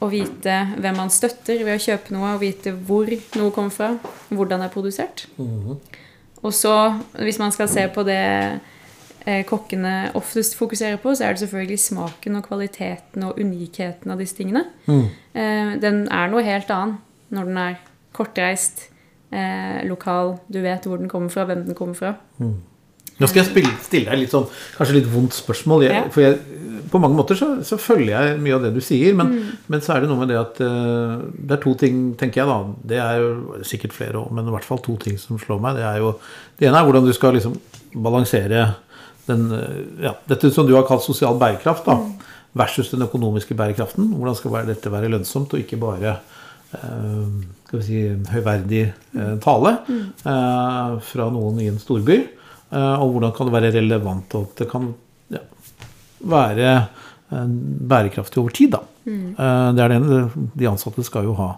å 0.00 0.08
vite 0.12 0.54
hvem 0.76 0.96
man 0.98 1.10
støtter 1.10 1.62
ved 1.64 1.78
å 1.78 1.82
kjøpe 1.82 2.12
noe, 2.12 2.34
og 2.36 2.42
vite 2.42 2.72
hvor 2.86 3.08
noe 3.38 3.52
kommer 3.54 3.72
fra, 3.72 3.90
hvordan 4.28 4.60
det 4.60 4.68
er 4.68 4.74
produsert. 4.74 5.26
Og 6.42 6.52
så, 6.54 6.74
hvis 7.16 7.38
man 7.40 7.52
skal 7.54 7.68
se 7.72 7.86
på 7.94 8.04
det 8.06 8.20
eh, 9.26 9.40
kokkene 9.48 10.12
oftest 10.14 10.54
fokuserer 10.58 11.00
på, 11.02 11.14
så 11.16 11.24
er 11.24 11.32
det 11.34 11.40
selvfølgelig 11.46 11.78
smaken 11.80 12.36
og 12.36 12.44
kvaliteten 12.46 13.24
og 13.26 13.40
unikheten 13.40 14.12
av 14.12 14.20
disse 14.20 14.36
tingene. 14.36 14.66
Eh, 15.32 15.72
den 15.82 16.04
er 16.12 16.28
noe 16.30 16.44
helt 16.46 16.70
annet 16.70 17.02
når 17.34 17.48
den 17.48 17.58
er 17.58 17.80
kortreist, 18.14 18.90
eh, 19.32 19.80
lokal, 19.88 20.36
du 20.52 20.60
vet 20.62 20.84
hvor 20.86 21.00
den 21.00 21.08
kommer 21.10 21.32
fra, 21.32 21.44
hvem 21.48 21.64
den 21.66 21.74
kommer 21.74 21.94
fra. 21.98 22.14
Nå 23.16 23.28
skal 23.30 23.42
jeg 23.42 23.48
spille, 23.48 23.72
stille 23.84 24.12
deg 24.12 24.24
litt 24.24 24.32
sånn, 24.34 24.44
kanskje 24.76 24.98
litt 24.98 25.10
vondt 25.12 25.36
spørsmål. 25.36 25.86
Jeg, 25.86 25.96
Ja. 25.96 26.06
For 26.12 26.24
jeg, 26.24 26.38
på 26.90 27.00
mange 27.02 27.16
måter 27.18 27.38
så, 27.38 27.48
så 27.66 27.78
følger 27.80 28.12
jeg 28.12 28.40
mye 28.44 28.56
av 28.56 28.66
det 28.66 28.72
du 28.76 28.82
sier. 28.84 29.14
Men, 29.18 29.32
men 29.72 29.82
så 29.82 29.94
er 29.94 30.04
det 30.04 30.10
noe 30.10 30.20
med 30.20 30.30
det 30.30 30.38
at 30.38 30.60
uh, 30.62 31.24
det 31.34 31.56
er 31.56 31.62
to 31.62 31.72
ting, 31.80 32.12
tenker 32.20 32.42
jeg 32.42 32.50
da. 32.50 32.58
Det 32.92 33.00
er 33.02 33.22
jo 33.22 33.62
sikkert 33.66 33.96
flere 33.96 34.20
òg, 34.20 34.30
men 34.36 34.46
i 34.46 34.54
hvert 34.54 34.68
fall 34.68 34.82
to 34.84 34.94
ting 35.02 35.16
som 35.20 35.40
slår 35.42 35.62
meg. 35.64 35.80
Det 35.80 35.86
er 35.88 36.02
jo, 36.04 36.12
det 36.60 36.68
ene 36.68 36.80
er 36.80 36.88
hvordan 36.88 37.08
du 37.08 37.14
skal 37.16 37.34
liksom 37.36 37.56
balansere 38.04 38.68
den, 39.26 39.48
eh, 39.52 40.04
ja, 40.06 40.14
dette 40.28 40.50
som 40.54 40.66
du 40.66 40.74
har 40.76 40.86
kalt 40.86 41.02
sosial 41.02 41.38
bærekraft, 41.40 41.88
da, 41.88 41.98
versus 42.56 42.92
den 42.92 43.02
økonomiske 43.02 43.56
bærekraften. 43.58 44.12
Hvordan 44.14 44.38
skal 44.38 44.66
dette 44.68 44.92
være 44.92 45.10
lønnsomt, 45.12 45.52
og 45.52 45.60
ikke 45.60 45.80
bare 45.80 46.18
uh, 46.72 47.26
skal 47.66 47.80
vi 47.80 47.84
si, 47.84 48.02
høyverdig 48.32 48.84
uh, 49.16 49.34
tale 49.42 49.76
eh, 49.90 50.96
fra 51.10 51.28
noen 51.34 51.60
i 51.60 51.68
en 51.72 51.80
storby. 51.82 52.20
Eh, 52.70 52.94
og 53.02 53.14
hvordan 53.14 53.34
kan 53.36 53.48
det 53.48 53.56
være 53.56 53.72
relevant, 53.78 54.36
og 54.38 54.48
at 54.48 54.62
det 54.62 54.68
kan 54.70 54.90
ja, 55.34 55.42
være 56.26 56.70
eh, 56.74 57.46
bærekraftig 57.94 58.42
over 58.42 58.54
tid. 58.56 58.76
Da. 58.76 58.82
Mm. 59.06 59.26
det 59.38 59.82
er 59.84 59.92
det 59.92 59.96
ene. 60.00 60.48
De 60.58 60.66
ansatte 60.66 61.04
skal 61.06 61.28
jo 61.28 61.36
ha 61.38 61.52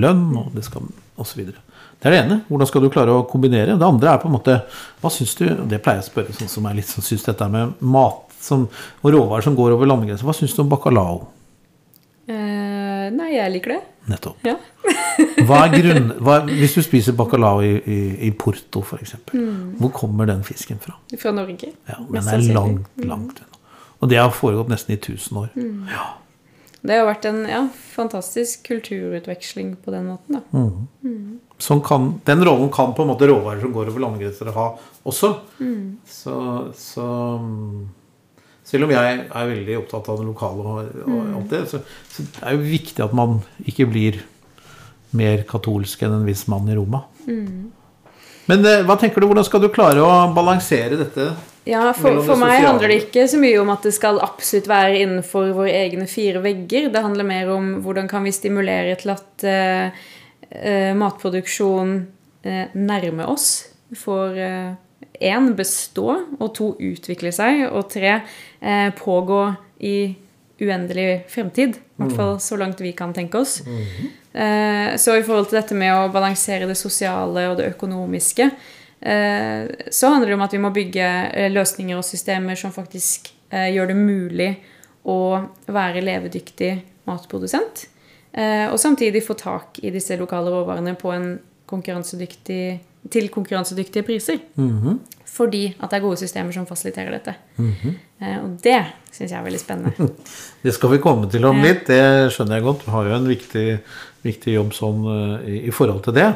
lønn, 0.00 0.30
og 0.40 0.54
det 0.56 0.64
skal 0.64 0.86
osv. 1.20 1.42
Det 1.46 2.08
er 2.08 2.14
det 2.14 2.20
ene. 2.22 2.38
Hvordan 2.48 2.68
skal 2.68 2.84
du 2.84 2.90
klare 2.92 3.14
å 3.14 3.24
kombinere? 3.28 3.76
Det 3.76 3.86
andre 3.86 4.12
er 4.12 4.20
på 4.20 4.28
en 4.28 4.34
måte 4.36 4.58
Hva 5.00 5.08
syns 5.12 5.32
du 5.38 5.46
Det 5.48 5.78
pleier 5.80 6.02
jeg 6.02 6.04
å 6.04 6.08
spørre 6.10 6.34
sånn 6.36 6.50
som 6.52 6.66
jeg 6.68 6.76
litt 6.76 6.90
Syns 6.92 7.24
dette 7.24 7.48
med 7.48 7.72
mat 7.80 8.36
som, 8.46 8.66
og 9.00 9.14
råvarer 9.14 9.46
som 9.46 9.56
går 9.58 9.74
over 9.74 9.88
landegrenser. 9.88 10.26
Hva 10.28 10.34
syns 10.36 10.54
du 10.54 10.60
om 10.62 10.70
bacalao? 10.70 11.24
Eh, 12.30 13.06
nei, 13.14 13.32
jeg 13.32 13.52
liker 13.54 13.76
det. 13.76 13.80
Nettopp. 14.10 14.46
Ja. 14.46 14.56
Hva 15.48 15.62
er 15.64 15.74
grunn, 15.80 16.10
hva, 16.20 16.40
hvis 16.48 16.76
du 16.76 16.82
spiser 16.84 17.14
bacalao 17.16 17.62
i, 17.64 17.72
i, 17.80 17.98
i 18.28 18.30
Porto 18.36 18.82
f.eks., 18.84 19.14
hvor 19.80 19.92
kommer 19.96 20.28
den 20.28 20.42
fisken 20.44 20.80
fra? 20.82 20.96
Fra 21.16 21.32
Norge. 21.32 21.72
Ja, 21.88 21.98
men 22.04 22.20
Den 22.20 22.28
er 22.34 22.44
langt, 22.56 22.90
langt 23.00 23.40
unna. 23.40 23.60
Og 24.04 24.10
det 24.12 24.20
har 24.20 24.32
foregått 24.36 24.68
nesten 24.68 24.92
i 24.92 24.98
1000 25.00 25.40
år. 25.40 25.50
Ja. 25.88 26.04
Det 26.86 26.98
har 27.00 27.06
vært 27.08 27.24
en 27.26 27.40
ja, 27.48 27.62
fantastisk 27.94 28.66
kulturutveksling 28.68 29.74
på 29.82 29.94
den 29.94 30.10
måten, 30.12 30.38
da. 30.38 30.66
Sånn 31.62 31.80
kan, 31.80 32.10
den 32.28 32.44
rollen 32.44 32.68
kan 32.74 32.92
på 32.94 33.06
en 33.06 33.10
måte 33.14 33.28
råvarer 33.30 33.62
som 33.64 33.72
går 33.72 33.88
over 33.90 34.04
landegrenser 34.04 34.52
ha 34.52 34.66
også. 35.08 35.32
Så, 36.12 36.36
så 36.76 37.06
mm, 37.40 37.86
selv 38.66 38.88
om 38.88 38.94
jeg 38.94 39.18
er 39.24 39.50
veldig 39.52 39.78
opptatt 39.80 40.08
av 40.10 40.20
det 40.20 40.26
lokale, 40.26 40.64
og, 40.66 41.02
og 41.06 41.34
alt 41.40 41.52
det, 41.52 41.64
så, 41.70 41.82
så 42.10 42.26
er 42.42 42.56
jo 42.56 42.66
viktig 42.66 43.04
at 43.04 43.14
man 43.16 43.38
ikke 43.66 43.86
blir 43.90 44.20
mer 45.16 45.44
katolsk 45.48 46.02
enn 46.02 46.18
en 46.18 46.26
viss 46.26 46.44
mann 46.50 46.66
i 46.68 46.76
Roma. 46.76 47.04
Men 48.46 48.66
eh, 48.66 48.82
hva 48.86 48.96
tenker 48.98 49.22
du, 49.22 49.28
hvordan 49.30 49.46
skal 49.46 49.62
du 49.62 49.70
klare 49.74 50.02
å 50.02 50.16
balansere 50.34 50.98
dette? 50.98 51.30
Ja, 51.66 51.88
for, 51.98 52.20
for 52.22 52.38
meg 52.38 52.62
handler 52.62 52.92
det 52.92 53.00
ikke 53.08 53.24
så 53.26 53.40
mye 53.42 53.58
om 53.58 53.72
at 53.74 53.86
det 53.86 53.90
skal 53.96 54.20
absolutt 54.22 54.68
være 54.70 55.00
innenfor 55.00 55.50
våre 55.56 55.72
egne 55.74 56.06
fire 56.10 56.42
vegger. 56.44 56.92
Det 56.94 57.02
handler 57.02 57.26
mer 57.26 57.50
om 57.56 57.72
hvordan 57.82 58.06
kan 58.10 58.22
vi 58.26 58.34
stimulere 58.34 58.94
til 59.00 59.10
at 59.16 59.46
eh, 59.50 60.04
eh, 60.46 60.92
matproduksjon 60.94 61.96
eh, 62.46 62.76
nærmer 62.78 63.32
oss. 63.34 63.48
For 63.98 64.34
én 64.34 65.50
bestå, 65.54 66.06
og 66.38 66.48
to 66.56 66.72
utvikle 66.82 67.30
seg, 67.34 67.66
og 67.70 67.86
tre 67.92 68.16
eh, 68.66 68.90
pågå 68.98 69.40
i 69.78 69.98
uendelig 70.60 71.26
fremtid. 71.28 71.76
I 71.76 72.02
hvert 72.02 72.16
fall 72.16 72.38
så 72.40 72.56
langt 72.60 72.80
vi 72.80 72.92
kan 72.96 73.12
tenke 73.14 73.38
oss. 73.38 73.60
Eh, 74.36 74.96
så 74.96 75.16
i 75.16 75.24
forhold 75.24 75.48
til 75.48 75.60
dette 75.60 75.76
med 75.78 75.94
å 75.96 76.10
balansere 76.12 76.68
det 76.68 76.76
sosiale 76.76 77.46
og 77.50 77.56
det 77.60 77.70
økonomiske, 77.72 78.50
eh, 79.00 79.62
så 79.88 80.10
handler 80.12 80.28
det 80.28 80.36
om 80.36 80.44
at 80.44 80.56
vi 80.56 80.60
må 80.60 80.72
bygge 80.76 81.06
eh, 81.32 81.52
løsninger 81.52 81.96
og 81.96 82.04
systemer 82.04 82.58
som 82.60 82.74
faktisk 82.74 83.32
gjør 83.46 83.86
det 83.86 83.94
mulig 83.94 84.48
å 85.06 85.38
være 85.70 86.00
levedyktig 86.02 86.72
matprodusent. 87.06 87.84
Og 88.34 88.74
samtidig 88.82 89.20
få 89.22 89.36
tak 89.38 89.78
i 89.86 89.92
disse 89.94 90.16
lokale 90.18 90.50
råvarene 90.50 90.96
på 90.98 91.12
en 91.14 91.28
konkurransedyktig, 91.70 92.80
til 93.12 93.28
konkurransedyktige 93.32 94.06
priser. 94.06 94.40
Fordi 95.36 95.66
at 95.74 95.90
det 95.90 95.98
er 95.98 96.04
gode 96.04 96.16
systemer 96.20 96.54
som 96.54 96.66
fasiliterer 96.68 97.12
dette. 97.12 97.34
Eh, 97.60 98.36
og 98.40 98.54
det 98.64 98.78
syns 99.12 99.32
jeg 99.32 99.38
er 99.38 99.44
veldig 99.44 99.60
spennende. 99.60 100.10
Det 100.64 100.72
skal 100.74 100.94
vi 100.94 101.00
komme 101.02 101.28
til 101.30 101.44
om 101.46 101.60
litt, 101.62 101.84
det 101.86 102.32
skjønner 102.34 102.56
jeg 102.56 102.64
godt. 102.64 102.86
Du 102.86 102.90
har 102.90 103.06
jo 103.06 103.16
en 103.18 103.28
viktig, 103.28 103.66
viktig 104.24 104.54
jobb 104.56 104.72
sånn 104.74 105.04
eh, 105.12 105.50
i, 105.52 105.58
i 105.68 105.74
forhold 105.74 106.00
til 106.06 106.16
det. 106.16 106.30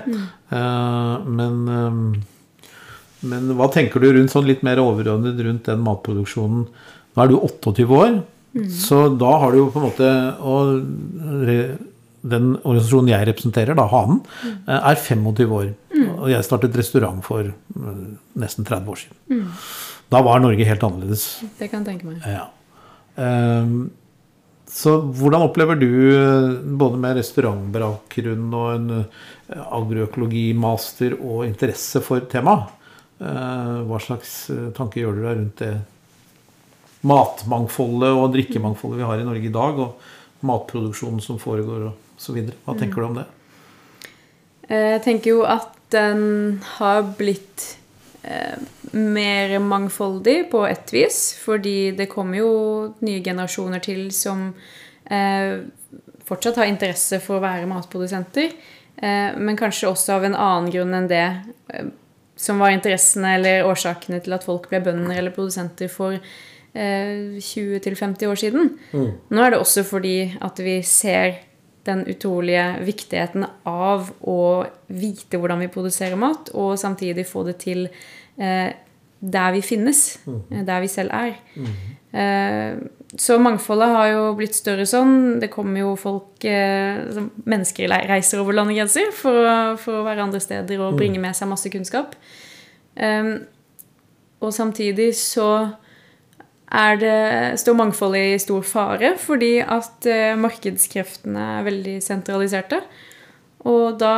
Eh, 0.53 1.31
men, 1.41 1.57
men 3.33 3.55
hva 3.59 3.71
tenker 3.73 4.05
du 4.05 4.11
rundt 4.13 4.35
sånn 4.35 4.47
litt 4.47 4.63
mer 4.67 4.83
overordnet 4.83 5.41
rundt 5.47 5.71
den 5.71 5.83
matproduksjonen? 5.87 6.69
Nå 7.11 7.25
er 7.25 7.33
du 7.33 7.41
28 7.41 7.89
år, 7.91 8.21
så 8.71 9.05
da 9.15 9.33
har 9.43 9.53
du 9.53 9.61
jo 9.61 9.71
på 9.71 9.79
en 9.81 9.87
måte 9.87 10.07
og 10.43 10.81
Den 12.21 12.49
organisasjonen 12.59 13.09
jeg 13.13 13.27
representerer, 13.31 13.77
da, 13.79 13.87
Hanen, 13.89 14.19
eh, 14.69 14.77
er 14.77 14.99
25 15.01 15.55
år. 15.57 15.71
Og 16.09 16.29
jeg 16.33 16.47
startet 16.47 16.77
restaurant 16.79 17.23
for 17.25 17.51
eh, 17.51 18.03
nesten 18.41 18.67
30 18.67 18.93
år 18.93 19.01
siden. 19.05 19.49
Da 20.11 20.23
var 20.27 20.43
Norge 20.43 20.67
helt 20.67 20.85
annerledes. 20.87 21.27
Det 21.59 21.71
kan 21.71 21.85
jeg 21.85 21.95
tenke 21.95 22.11
meg. 22.11 22.25
Ja. 22.27 22.49
Um, 23.21 23.91
så 24.71 24.97
hvordan 25.03 25.49
opplever 25.49 25.79
du, 25.79 25.91
eh, 26.15 26.59
både 26.79 27.01
med 27.03 27.19
restaurantbakgrunn 27.19 28.53
og 28.55 28.69
en 28.75 28.91
eh, 29.01 29.65
agroøkologimaster 29.67 31.17
og 31.19 31.47
interesse 31.49 32.03
for 32.05 32.29
temaet, 32.31 32.77
hva 33.21 33.99
slags 34.01 34.31
tanker 34.73 35.03
gjør 35.03 35.19
du 35.19 35.19
deg 35.21 35.35
rundt 35.37 35.59
det 35.61 35.75
matmangfoldet 37.05 38.15
og 38.17 38.31
drikkemangfoldet 38.33 39.03
vi 39.03 39.09
har 39.11 39.21
i 39.21 39.27
Norge 39.27 39.45
i 39.45 39.53
dag, 39.53 39.83
og 39.85 40.47
matproduksjonen 40.49 41.21
som 41.21 41.37
foregår 41.43 41.91
og 41.91 42.17
så 42.17 42.33
videre? 42.33 42.57
Hva 42.65 42.79
tenker 42.81 43.03
du 43.03 43.09
om 43.11 43.19
det? 43.19 43.27
Jeg 44.71 45.03
tenker 45.05 45.35
jo 45.35 45.45
at 45.45 45.80
den 45.93 46.61
har 46.77 47.03
blitt 47.19 47.77
eh, 48.23 48.59
mer 48.93 49.59
mangfoldig 49.59 50.51
på 50.51 50.65
ett 50.67 50.93
vis, 50.95 51.21
fordi 51.43 51.93
det 51.99 52.11
kommer 52.11 52.43
jo 52.43 52.53
nye 53.05 53.23
generasjoner 53.25 53.83
til 53.85 54.09
som 54.15 54.51
eh, 55.11 55.63
fortsatt 56.27 56.61
har 56.63 56.71
interesse 56.71 57.21
for 57.23 57.39
å 57.39 57.45
være 57.45 57.69
matprodusenter, 57.71 58.53
eh, 58.97 59.33
men 59.39 59.59
kanskje 59.59 59.91
også 59.91 60.19
av 60.19 60.29
en 60.29 60.39
annen 60.39 60.71
grunn 60.75 60.95
enn 60.97 61.11
det 61.11 61.27
eh, 61.75 61.91
som 62.41 62.63
var 62.63 62.73
interessene 62.73 63.35
eller 63.37 63.67
årsakene 63.69 64.23
til 64.25 64.33
at 64.33 64.47
folk 64.47 64.71
ble 64.71 64.81
bønder 64.85 65.19
eller 65.19 65.35
produsenter 65.35 65.91
for 65.93 66.17
eh, 66.17 67.37
20-50 67.37 68.31
år 68.31 68.41
siden. 68.41 68.73
Nå 69.29 69.45
er 69.45 69.53
det 69.53 69.61
også 69.61 69.85
fordi 69.85 70.33
at 70.41 70.63
vi 70.65 70.81
ser 70.87 71.43
den 71.89 72.05
utrolige 72.11 72.65
viktigheten 72.85 73.47
av 73.69 74.11
å 74.29 74.41
vite 74.93 75.41
hvordan 75.41 75.63
vi 75.65 75.73
produserer 75.73 76.19
mat, 76.21 76.53
og 76.55 76.79
samtidig 76.81 77.27
få 77.29 77.45
det 77.49 77.57
til 77.63 77.87
eh, 78.37 78.71
der 79.21 79.53
vi 79.53 79.63
finnes, 79.65 80.19
eh, 80.27 80.65
der 80.67 80.81
vi 80.85 80.91
selv 80.93 81.15
er. 81.17 81.39
Eh, 82.13 82.81
så 83.17 83.39
mangfoldet 83.43 83.89
har 83.91 84.09
jo 84.13 84.23
blitt 84.39 84.55
større 84.55 84.87
sånn. 84.87 85.41
Det 85.43 85.51
kommer 85.51 85.83
jo 85.83 85.95
folk 85.99 86.45
eh, 86.47 87.21
Mennesker 87.45 87.91
reiser 88.11 88.43
over 88.43 88.57
landegrenser 88.57 89.11
for, 89.15 89.77
for 89.83 90.01
å 90.01 90.07
være 90.07 90.29
andre 90.29 90.41
steder 90.43 90.83
og 90.83 90.99
bringe 90.99 91.23
med 91.23 91.37
seg 91.37 91.51
masse 91.51 91.73
kunnskap. 91.73 92.15
Eh, 92.97 93.35
og 94.41 94.53
samtidig 94.57 95.13
så 95.19 95.51
det, 96.71 97.59
står 97.59 97.75
mangfoldet 97.75 98.35
i 98.35 98.43
stor 98.43 98.63
fare 98.63 99.15
fordi 99.19 99.57
at 99.63 100.07
eh, 100.07 100.37
markedskreftene 100.39 101.47
er 101.59 101.67
veldig 101.67 101.97
sentraliserte. 102.05 102.79
Og 103.67 103.99
da 104.01 104.15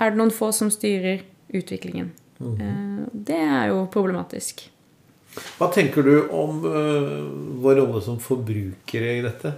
er 0.00 0.12
det 0.12 0.18
noen 0.18 0.32
få 0.34 0.50
som 0.56 0.72
styrer 0.72 1.24
utviklingen. 1.54 2.14
Mm. 2.36 3.06
det 3.24 3.36
er 3.40 3.70
jo 3.70 3.86
problematisk. 3.88 4.66
Hva 5.56 5.70
tenker 5.72 6.04
du 6.04 6.28
om 6.32 6.58
øh, 6.68 7.22
vår 7.64 7.80
rolle 7.80 8.02
som 8.04 8.18
forbrukere 8.20 9.14
i 9.16 9.22
dette? 9.24 9.54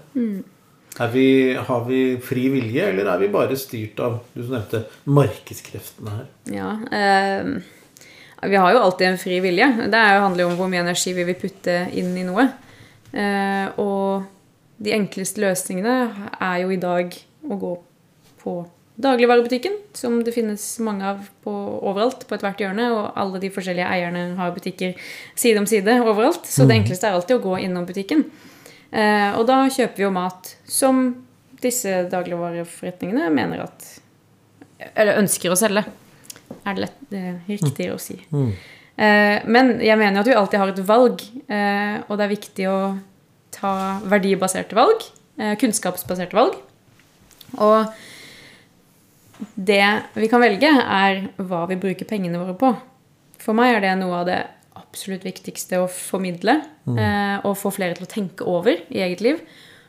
Er 0.99 1.11
vi, 1.11 1.55
har 1.55 1.83
vi 1.87 2.03
fri 2.23 2.49
vilje, 2.51 2.87
eller 2.91 3.11
er 3.11 3.19
vi 3.23 3.31
bare 3.35 3.59
styrt 3.59 4.01
av 4.03 4.21
du 4.35 4.41
som 4.43 4.57
nevnte, 4.57 4.85
markedskreftene 5.07 6.15
her? 6.17 6.31
Ja, 6.55 6.71
eh, 6.95 7.51
vi 8.43 8.57
har 8.57 8.73
jo 8.73 8.81
alltid 8.85 9.09
en 9.09 9.19
fri 9.19 9.41
vilje. 9.43 9.67
Det 9.91 9.99
er 9.99 10.17
jo, 10.17 10.25
handler 10.25 10.45
jo 10.45 10.49
om 10.53 10.59
hvor 10.61 10.71
mye 10.71 10.85
energi 10.85 11.15
vi 11.17 11.27
vil 11.27 11.39
putte 11.39 11.77
inn 11.99 12.13
i 12.19 12.27
noe. 12.27 12.47
Eh, 13.13 13.79
og 13.81 14.29
de 14.79 14.95
enkleste 14.95 15.43
løsningene 15.43 15.95
er 16.39 16.59
jo 16.63 16.73
i 16.75 16.81
dag 16.81 17.15
å 17.49 17.59
gå 17.59 17.73
på 18.43 18.59
dagligvarebutikken, 18.99 19.75
som 19.95 20.19
det 20.27 20.35
finnes 20.35 20.63
mange 20.83 21.07
av 21.07 21.23
på, 21.45 21.53
overalt, 21.87 22.25
på 22.27 22.35
ethvert 22.35 22.63
hjørne, 22.63 22.89
og 22.95 23.19
alle 23.19 23.41
de 23.43 23.51
forskjellige 23.55 23.87
eierne 23.87 24.25
har 24.39 24.55
butikker 24.55 24.99
side 25.39 25.61
om 25.61 25.69
side 25.71 26.01
overalt. 26.03 26.47
Så 26.51 26.67
det 26.67 26.81
enkleste 26.81 27.11
er 27.11 27.19
alltid 27.19 27.39
å 27.39 27.45
gå 27.45 27.61
innom 27.63 27.87
butikken. 27.87 28.27
Eh, 28.91 29.31
og 29.39 29.47
da 29.51 29.65
kjøper 29.71 30.01
vi 30.01 30.07
jo 30.07 30.15
mat 30.15 30.55
som 30.67 31.09
disse 31.63 32.05
dagligvareforretningene 32.11 33.31
mener 33.35 33.67
at 33.67 33.95
Eller 34.95 35.19
ønsker 35.19 35.51
å 35.51 35.57
selge. 35.59 35.83
Er 36.65 36.75
det 36.75 36.85
lett, 36.87 36.99
eh, 37.13 37.35
riktig 37.49 37.69
riktigere 37.69 37.95
å 37.95 38.01
si. 38.01 38.19
Eh, 38.99 39.47
men 39.47 39.79
jeg 39.81 39.99
mener 39.99 40.21
at 40.21 40.27
vi 40.27 40.35
alltid 40.35 40.59
har 40.59 40.69
et 40.69 40.87
valg, 40.87 41.23
eh, 41.49 42.01
og 42.09 42.19
det 42.19 42.25
er 42.25 42.35
viktig 42.35 42.69
å 42.69 42.79
ta 43.55 44.01
verdibaserte 44.05 44.75
valg. 44.75 45.05
Eh, 45.39 45.55
kunnskapsbaserte 45.57 46.35
valg. 46.35 46.57
Og 47.59 47.87
det 49.55 49.85
vi 50.15 50.29
kan 50.29 50.43
velge, 50.43 50.69
er 50.69 51.29
hva 51.39 51.67
vi 51.69 51.77
bruker 51.77 52.09
pengene 52.09 52.41
våre 52.41 52.57
på. 52.59 52.73
For 53.39 53.55
meg 53.55 53.77
er 53.77 53.81
det 53.81 53.99
noe 54.01 54.21
av 54.21 54.27
det 54.27 54.41
absolutt 54.79 55.25
viktigste 55.27 55.79
å 55.83 55.89
formidle. 55.89 56.59
Eh, 56.99 57.39
og 57.47 57.57
få 57.57 57.71
flere 57.75 57.95
til 57.95 58.07
å 58.07 58.11
tenke 58.11 58.47
over 58.47 58.73
i 58.91 59.03
eget 59.05 59.21
liv. 59.21 59.41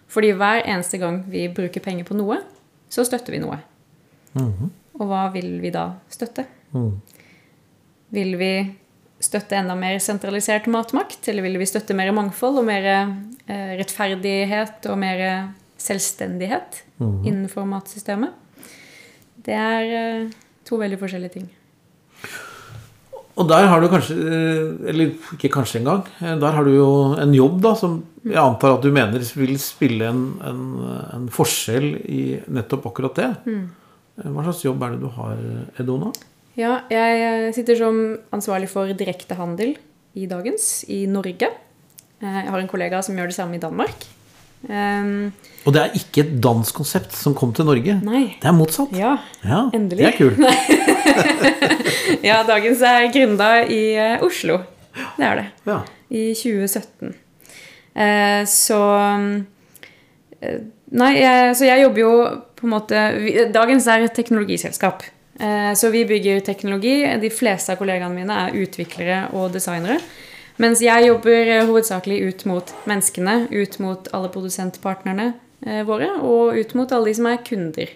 Fordi 0.10 0.32
hver 0.34 0.64
eneste 0.66 1.00
gang 1.02 1.24
vi 1.30 1.48
bruker 1.48 1.82
penger 1.82 2.06
på 2.06 2.18
noe, 2.18 2.40
så 2.90 3.06
støtter 3.06 3.32
vi 3.32 3.40
noe. 3.44 3.60
Og 4.98 5.06
hva 5.10 5.28
vil 5.34 5.60
vi 5.62 5.72
da 5.74 5.92
støtte? 6.12 6.46
Vil 8.16 8.36
vi 8.40 8.54
støtte 9.20 9.58
enda 9.60 9.76
mer 9.78 10.00
sentralisert 10.02 10.68
matmakt? 10.72 11.28
Eller 11.30 11.46
vil 11.46 11.60
vi 11.62 11.70
støtte 11.70 11.96
mer 11.98 12.12
mangfold 12.16 12.62
og 12.62 12.68
mer 12.68 12.90
eh, 12.90 13.72
rettferdighet 13.80 14.90
og 14.90 15.00
mer 15.02 15.24
selvstendighet 15.80 16.84
innenfor 17.00 17.68
matsystemet? 17.70 18.36
Det 19.46 19.56
er 19.56 19.96
eh, 19.96 20.30
to 20.68 20.80
veldig 20.82 21.00
forskjellige 21.00 21.38
ting. 21.38 21.50
Og 23.40 23.48
der 23.48 23.70
har 23.72 23.80
du 23.80 23.88
kanskje, 23.88 24.16
eh, 24.20 24.90
eller 24.92 25.14
ikke 25.36 25.52
kanskje 25.54 25.80
engang, 25.80 26.04
der 26.20 26.56
har 26.56 26.66
du 26.68 26.74
jo 26.76 26.90
en 27.16 27.36
jobb 27.36 27.62
da, 27.64 27.76
som 27.80 28.02
jeg 28.26 28.40
antar 28.42 28.76
at 28.76 28.84
du 28.84 28.92
mener 28.92 29.24
vil 29.24 29.56
spille 29.64 30.10
en, 30.10 30.24
en, 30.44 30.64
en 31.16 31.30
forskjell 31.32 31.94
i 32.04 32.24
nettopp 32.52 32.90
akkurat 32.92 33.22
det. 33.22 33.30
Eh, 33.48 33.62
Hva 34.24 34.44
slags 34.44 34.64
jobb 34.66 34.84
er 34.84 34.96
det 34.96 35.02
du 35.04 35.10
har, 35.16 35.38
Edona? 35.80 36.12
Ja, 36.60 36.82
jeg 36.92 37.20
eh, 37.24 37.50
sitter 37.56 37.78
som 37.80 38.00
ansvarlig 38.36 38.68
for 38.72 38.90
direktehandel 39.00 39.78
i 40.20 40.26
dagens 40.28 40.84
i 40.92 41.06
Norge. 41.08 41.48
Eh, 42.20 42.40
Jeg 42.44 42.50
har 42.52 42.60
en 42.60 42.68
kollega 42.72 43.00
som 43.06 43.16
gjør 43.16 43.32
det 43.32 43.38
samme 43.38 43.56
i 43.56 43.62
Danmark. 43.64 44.08
Um, 44.68 45.32
Og 45.64 45.72
det 45.72 45.80
er 45.86 45.94
ikke 45.96 46.20
et 46.26 46.32
dansk 46.44 46.76
konsept 46.82 47.14
som 47.16 47.32
kom 47.38 47.54
til 47.56 47.64
Norge. 47.64 47.94
nei. 48.04 48.36
Det 48.42 48.50
er 48.50 48.56
motsatt. 48.58 48.92
Ja. 48.92 49.14
Ja, 49.40 49.62
endelig. 49.74 50.04
Det 50.04 50.10
er 50.10 50.18
kult. 50.18 50.36
ja, 52.28 52.42
dagens 52.44 52.82
er 52.84 53.08
gründa 53.14 53.50
i 53.72 53.80
eh, 53.96 54.26
Oslo. 54.26 54.60
Det 55.16 55.24
er 55.30 55.40
det. 55.40 55.48
Ja. 55.70 55.80
I 56.12 56.26
2017. 56.36 57.16
Uh, 57.96 58.44
så 58.52 58.82
eh, 60.42 60.60
Nei, 60.90 61.12
jeg, 61.22 61.56
så 61.56 61.68
jeg 61.70 61.84
jobber 61.84 62.02
jo 62.02 62.12
på 62.60 62.68
en 62.68 62.74
måte 62.74 63.04
vi- 63.18 63.46
Dagens 63.56 63.88
er 63.88 64.04
et 64.04 64.14
teknologiselskap. 64.16 65.04
Eh, 65.40 65.74
Så 65.74 65.90
vi 65.92 66.06
bygger 66.06 66.42
teknologi. 66.44 67.20
De 67.22 67.30
fleste 67.30 67.72
av 67.72 67.78
kollegaene 67.80 68.14
mine 68.16 68.30
er 68.48 68.52
utviklere 68.60 69.34
og 69.34 69.54
designere. 69.54 70.00
Mens 70.60 70.82
jeg 70.82 71.08
jobber 71.08 71.48
eh, 71.48 71.66
hovedsakelig 71.66 72.18
ut 72.28 72.46
mot 72.46 72.74
menneskene, 72.86 73.48
ut 73.52 73.80
mot 73.80 74.08
alle 74.14 74.28
produsentpartnerne 74.30 75.34
eh, 75.66 75.84
våre, 75.88 76.10
og 76.22 76.58
ut 76.60 76.76
mot 76.76 76.92
alle 76.92 77.06
de 77.06 77.14
som 77.16 77.26
er 77.32 77.38
kunder 77.38 77.88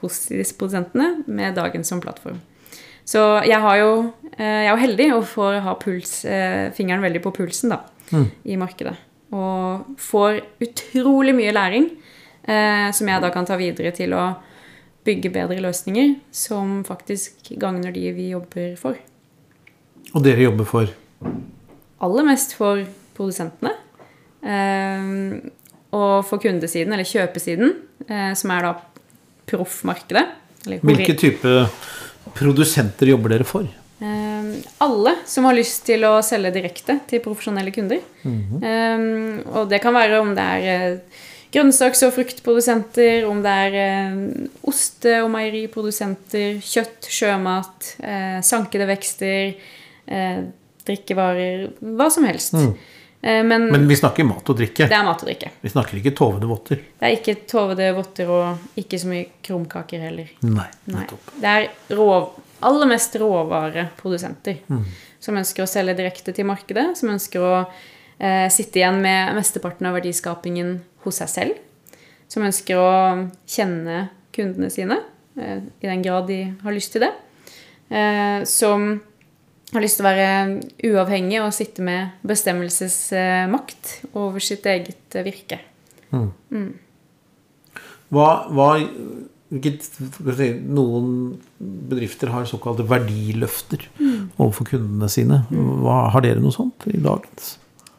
hos 0.00 0.26
disse 0.28 0.54
produsentene, 0.56 1.24
med 1.26 1.54
dagen 1.56 1.82
som 1.84 2.00
plattform. 2.00 2.38
Så 3.04 3.42
jeg, 3.44 3.58
har 3.60 3.76
jo, 3.76 4.12
eh, 4.38 4.62
jeg 4.64 4.68
er 4.68 4.70
jo 4.70 4.82
heldig 4.86 5.08
og 5.16 5.26
får 5.28 5.58
ha 5.66 5.74
puls, 5.74 6.14
fingeren 6.76 7.02
veldig 7.02 7.20
på 7.26 7.34
pulsen 7.34 7.74
da, 7.74 7.80
i 8.46 8.56
markedet. 8.56 8.94
Og 9.34 9.96
får 9.98 10.40
utrolig 10.62 11.34
mye 11.34 11.52
læring 11.52 11.90
eh, 12.46 12.90
som 12.94 13.08
jeg 13.10 13.22
da 13.24 13.30
kan 13.34 13.48
ta 13.48 13.58
videre 13.60 13.92
til 13.96 14.14
å 14.16 14.34
bygge 15.04 15.32
bedre 15.34 15.60
løsninger 15.60 16.14
som 16.32 16.78
faktisk 16.86 17.52
gagner 17.60 17.92
de 17.92 18.12
vi 18.16 18.30
jobber 18.32 18.76
for. 18.80 18.96
Og 20.14 20.24
dere 20.24 20.46
jobber 20.46 20.68
for 20.68 20.92
Aller 22.04 22.26
mest 22.26 22.52
for 22.56 22.82
produsentene. 23.16 23.70
Eh, 24.44 25.04
og 25.94 26.24
for 26.26 26.42
kundesiden, 26.42 26.92
eller 26.92 27.06
kjøpesiden, 27.08 27.70
eh, 28.08 28.32
som 28.36 28.50
er 28.50 28.66
da 28.66 28.72
proffmarkedet. 29.48 30.24
Hvilke 30.82 31.14
type 31.16 31.54
produsenter 32.34 33.12
jobber 33.12 33.34
dere 33.36 33.46
for? 33.48 33.68
Eh, 34.00 34.50
alle 34.84 35.14
som 35.24 35.46
har 35.48 35.56
lyst 35.56 35.84
til 35.86 36.04
å 36.08 36.18
selge 36.24 36.52
direkte 36.56 36.98
til 37.08 37.22
profesjonelle 37.24 37.72
kunder. 37.72 38.02
eh, 38.24 39.06
og 39.54 39.70
det 39.70 39.80
kan 39.80 39.94
være 39.94 40.20
om 40.20 40.34
det 40.34 40.44
er 40.44 40.68
eh, 40.74 40.98
grønnsaks- 41.54 42.02
og 42.06 42.12
fruktprodusenter, 42.16 43.24
om 43.28 43.40
det 43.44 43.54
er 43.68 43.78
eh, 43.80 44.18
oste- 44.66 45.20
og 45.22 45.30
meieriprodusenter, 45.34 46.58
kjøtt, 46.64 47.08
sjømat, 47.14 47.94
eh, 48.02 48.40
sankede 48.44 48.88
vekster, 48.90 49.54
eh, 50.06 50.42
drikkevarer, 50.84 51.68
hva 51.94 52.10
som 52.12 52.26
helst. 52.28 52.54
Eh, 53.24 53.40
men, 53.46 53.70
Men 53.72 53.86
vi 53.88 53.96
snakker 53.96 54.26
mat 54.28 54.50
og 54.50 54.58
drikke. 54.58 54.88
det 54.90 54.98
er 54.98 55.06
mat 55.06 55.22
og 55.22 55.30
drikke. 55.30 55.50
Vi 55.62 55.72
snakker 55.72 56.00
ikke 56.02 56.14
tovede 56.18 56.50
votter. 56.50 56.82
Det 57.00 57.08
er 57.08 57.16
ikke 57.16 57.36
tovede 57.48 57.88
votter 57.96 58.28
og 58.34 58.58
ikke 58.76 59.00
så 59.00 59.08
mye 59.08 59.30
krumkaker 59.42 60.04
heller. 60.08 60.28
Nei. 60.42 60.66
Nei. 60.90 60.98
nettopp. 61.00 61.32
Det 61.40 61.54
er 61.54 61.96
rå, 61.96 62.10
aller 62.64 62.90
mest 62.90 63.16
råvareprodusenter 63.20 64.60
som 65.24 65.40
ønsker 65.40 65.64
å 65.64 65.68
selge 65.70 65.96
direkte 65.96 66.34
til 66.36 66.44
markedet, 66.48 66.90
som 67.00 67.14
ønsker 67.14 67.40
å 67.40 67.56
sitte 68.54 68.78
igjen 68.78 69.00
med 69.02 69.34
mesteparten 69.34 69.88
av 69.88 69.96
verdiskapingen 69.96 70.76
hos 71.04 71.18
seg 71.20 71.30
selv, 71.32 71.56
som 72.30 72.44
ønsker 72.46 72.78
å 72.78 72.92
kjenne 73.50 74.08
kundene 74.34 74.70
sine, 74.72 75.00
eh, 75.38 75.60
i 75.80 75.90
den 75.90 76.02
grad 76.02 76.28
de 76.28 76.40
har 76.62 76.74
lyst 76.74 76.94
til 76.94 77.04
det, 77.06 77.12
eh, 77.90 78.44
som 78.44 79.00
har 79.72 79.82
lyst 79.82 79.98
til 79.98 80.06
å 80.06 80.10
være 80.10 80.30
uavhengig 80.86 81.42
og 81.42 81.54
sitte 81.54 81.82
med 81.82 82.14
bestemmelsesmakt 82.26 84.14
over 84.14 84.42
sitt 84.42 84.66
eget 84.70 85.18
eh, 85.18 85.26
virke. 85.26 85.60
Hva, 88.14 88.28
hva 88.54 88.68
hvilket, 88.78 89.86
skal 89.86 90.28
vi 90.28 90.34
si, 90.38 90.48
Noen 90.62 91.08
bedrifter 91.58 92.30
har 92.30 92.46
såkalte 92.46 92.86
verdiløfter 92.86 93.88
overfor 94.38 94.68
kundene 94.70 95.10
sine. 95.10 95.42
Hva, 95.50 96.08
har 96.14 96.22
dere 96.22 96.42
noe 96.42 96.54
sånt 96.54 96.86
i 96.90 97.00
dagens? 97.02 97.56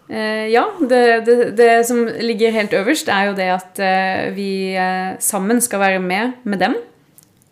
Eh, 0.10 0.48
ja, 0.54 0.68
det, 0.80 1.02
det, 1.26 1.36
det 1.58 1.70
som 1.88 2.04
ligger 2.06 2.54
helt 2.54 2.74
øverst, 2.78 3.10
er 3.10 3.32
jo 3.32 3.38
det 3.38 3.50
at 3.56 3.82
eh, 3.82 4.30
vi 4.36 4.50
eh, 4.78 5.16
sammen 5.20 5.62
skal 5.62 5.82
være 5.82 6.00
med 6.04 6.38
med 6.44 6.62
dem 6.62 6.78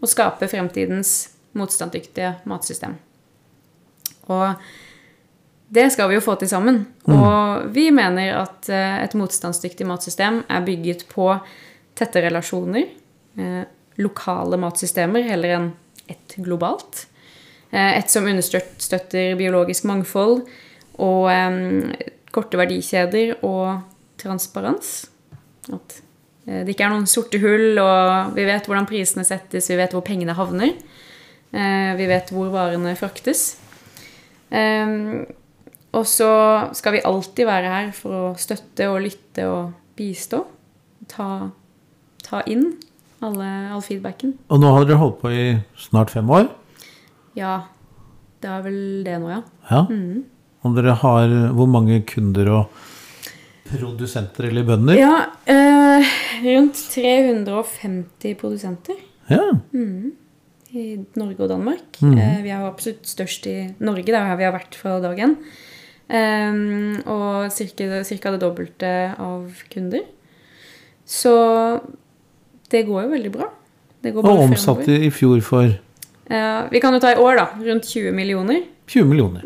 og 0.04 0.12
skape 0.12 0.50
fremtidens 0.52 1.32
motstandsdyktige 1.58 2.36
matsystem. 2.50 2.98
Og 4.30 4.54
det 5.74 5.88
skal 5.94 6.10
vi 6.10 6.18
jo 6.18 6.24
få 6.24 6.36
til 6.38 6.50
sammen. 6.52 6.84
Og 7.10 7.70
vi 7.74 7.88
mener 7.94 8.36
at 8.44 8.68
et 8.70 9.16
motstandsdyktig 9.18 9.88
matsystem 9.90 10.42
er 10.52 10.66
bygget 10.66 11.06
på 11.10 11.32
tette 11.98 12.22
relasjoner, 12.26 12.90
eh, 13.38 13.64
lokale 14.02 14.60
matsystemer 14.62 15.26
heller 15.28 15.56
enn 15.58 15.72
et 16.10 16.36
globalt. 16.44 17.06
Eh, 17.72 17.98
Et 17.98 18.10
som 18.10 18.26
understøtter 18.26 19.36
biologisk 19.40 19.86
mangfold 19.90 20.44
og 21.02 21.30
korte 22.34 22.58
verdikjeder 22.60 23.36
og 23.46 23.82
transparens. 24.22 24.94
At 25.72 26.00
eh, 26.48 26.64
det 26.66 26.74
ikke 26.76 26.88
er 26.88 26.94
noen 26.96 27.08
sorte 27.10 27.40
hull, 27.44 27.78
og 27.82 28.34
vi 28.38 28.46
vet 28.50 28.66
hvordan 28.70 28.88
prisene 28.90 29.26
settes, 29.28 29.70
vi 29.72 29.78
vet 29.80 29.94
hvor 29.96 30.04
pengene 30.06 30.36
havner. 30.38 30.74
Eh, 31.54 31.94
Vi 32.00 32.08
vet 32.10 32.32
hvor 32.34 32.50
varene 32.50 32.96
fraktes. 32.98 33.44
Eh, 34.50 35.24
Og 35.94 36.08
så 36.10 36.28
skal 36.74 36.96
vi 36.96 37.04
alltid 37.06 37.46
være 37.46 37.70
her 37.70 37.92
for 37.94 38.32
å 38.32 38.38
støtte 38.42 38.88
og 38.90 39.04
lytte 39.06 39.44
og 39.46 39.74
bistå. 39.96 40.40
Ta, 41.08 41.52
ta 42.26 42.40
inn 42.50 42.72
alle, 43.22 43.46
all 43.76 43.84
feedbacken. 43.86 44.32
Og 44.50 44.58
nå 44.64 44.72
har 44.74 44.88
dere 44.90 44.98
holdt 44.98 45.20
på 45.22 45.30
i 45.30 45.44
snart 45.78 46.10
fem 46.10 46.26
år. 46.34 46.48
Ja, 47.38 47.60
det 48.42 48.50
er 48.50 48.66
vel 48.66 48.80
det 49.06 49.20
nå, 49.22 49.30
ja. 49.36 49.42
Ja. 49.70 49.84
Og 50.64 50.76
dere 50.78 50.96
har 50.96 51.32
hvor 51.56 51.68
mange 51.68 52.00
kunder 52.08 52.50
og 52.54 52.84
produsenter 53.68 54.48
eller 54.50 54.66
bønder? 54.68 54.96
Ja, 55.00 55.26
eh, 55.50 56.14
rundt 56.44 56.80
350 56.94 58.36
produsenter 58.40 58.96
Ja. 59.30 59.52
i 60.74 60.98
Norge 61.16 61.40
og 61.40 61.50
Danmark. 61.50 62.00
Eh, 62.02 62.42
vi 62.44 62.50
er 62.50 62.66
absolutt 62.66 63.06
størst 63.06 63.46
i 63.48 63.76
Norge, 63.80 64.06
det 64.06 64.16
er 64.16 64.26
her 64.28 64.38
vi 64.38 64.44
har 64.44 64.54
vært 64.54 64.76
fra 64.76 65.00
dag 65.00 65.18
én. 65.18 65.36
Eh, 66.10 67.02
og 67.08 67.52
cirka, 67.52 68.04
cirka 68.04 68.32
det 68.32 68.42
dobbelte 68.42 69.16
av 69.20 69.52
kunder. 69.70 70.02
Så 71.06 71.82
det 72.70 72.86
går 72.88 73.04
jo 73.04 73.10
veldig 73.10 73.32
bra. 73.32 73.50
Det 74.02 74.14
går 74.14 74.26
Og 74.26 74.50
omsatte 74.50 74.92
i 74.92 75.10
fjor 75.10 75.42
for 75.42 75.80
vi 76.72 76.80
kan 76.80 76.94
jo 76.94 77.00
ta 77.00 77.12
i 77.12 77.20
år, 77.20 77.36
da. 77.36 77.46
Rundt 77.60 77.84
20 77.84 78.12
millioner. 78.12 78.64
20 78.88 79.06
millioner. 79.06 79.44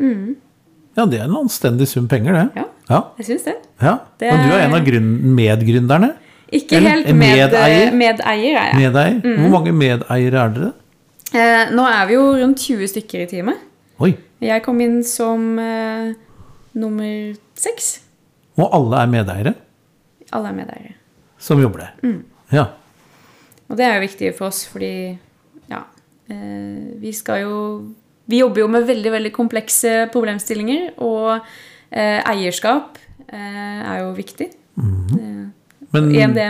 Ja, 0.97 1.05
det 1.05 1.19
er 1.19 1.25
en 1.27 1.35
anstendig 1.37 1.87
sum 1.87 2.07
penger, 2.09 2.33
det. 2.33 2.45
Ja, 2.55 2.63
Ja. 2.89 3.01
jeg 3.19 3.25
syns 3.27 3.43
det. 3.45 3.55
ja. 3.81 3.97
Det 4.19 4.31
Og 4.33 4.37
du 4.39 4.53
er 4.55 4.59
en 4.65 4.73
av 4.73 4.79
er- 4.81 4.85
grunn 4.91 5.09
medgründerne? 5.35 6.13
Ikke 6.51 6.77
Eller 6.77 6.89
helt 6.89 7.07
med, 7.07 7.35
medeier? 7.37 7.91
medeier 7.91 8.57
er 8.57 8.71
jeg. 8.71 8.75
Medeier? 8.79 9.37
Hvor 9.37 9.49
mange 9.51 9.73
medeiere 9.73 10.43
er 10.45 10.49
dere? 10.55 10.73
Eh, 11.35 11.71
nå 11.75 11.83
er 11.85 12.07
vi 12.07 12.13
jo 12.13 12.21
rundt 12.39 12.57
20 12.57 12.87
stykker 12.87 13.21
i 13.21 13.25
teamet. 13.27 13.57
Oi. 13.99 14.15
Jeg 14.41 14.63
kom 14.63 14.79
inn 14.81 15.03
som 15.03 15.59
eh, 15.59 16.13
nummer 16.73 17.35
seks. 17.55 17.99
Og 18.57 18.69
alle 18.73 19.03
er 19.03 19.07
medeiere 19.07 19.55
Alle 20.31 20.47
er 20.49 20.53
medeiere. 20.53 20.93
som 21.37 21.59
jobber 21.61 21.79
der? 22.01 22.15
Ja. 22.51 22.65
Og 23.69 23.75
det 23.77 23.85
er 23.85 23.95
jo 23.99 24.07
viktig 24.07 24.35
for 24.37 24.47
oss, 24.47 24.65
fordi 24.65 25.17
ja 25.69 25.81
eh, 26.29 26.95
Vi 27.01 27.11
skal 27.11 27.41
jo 27.41 27.93
Vi 28.27 28.41
jobber 28.41 28.63
jo 28.65 28.67
med 28.71 28.87
veldig, 28.87 29.11
veldig 29.13 29.31
komplekse 29.35 30.07
problemstillinger, 30.11 30.89
og 31.03 31.37
eh, 31.91 32.19
eierskap 32.27 32.97
eh, 33.29 33.79
er 33.87 34.01
jo 34.03 34.11
viktig. 34.17 34.49
Mm. 34.75 35.51
Men, 35.95 36.09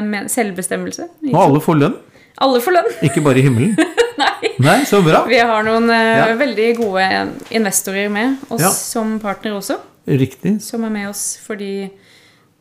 med 0.10 0.32
selvbestemmelse. 0.34 1.06
og 1.34 1.42
alle 1.44 1.62
får 1.62 1.78
lønn, 1.84 1.98
alle 2.42 2.62
får 2.62 2.74
lønn! 2.80 2.90
ikke 3.06 3.22
bare 3.26 3.42
i 3.42 3.46
himmelen? 3.46 3.76
Nei. 4.22 4.50
Nei, 4.66 4.80
så 4.90 5.04
bra. 5.06 5.22
Vi 5.30 5.38
har 5.38 5.66
noen 5.66 5.92
eh, 5.94 6.16
Ja. 6.18 6.32
veldig 6.40 6.68
gode 6.80 7.06
investorer 7.54 8.10
med 8.10 8.42
oss 8.50 8.64
Ja. 8.66 8.72
som 8.74 9.20
partner 9.22 9.60
også. 9.60 9.78
Riktig. 10.08 10.62
som 10.64 10.86
er 10.88 10.90
med 10.90 11.10
oss 11.10 11.38
fordi 11.44 11.90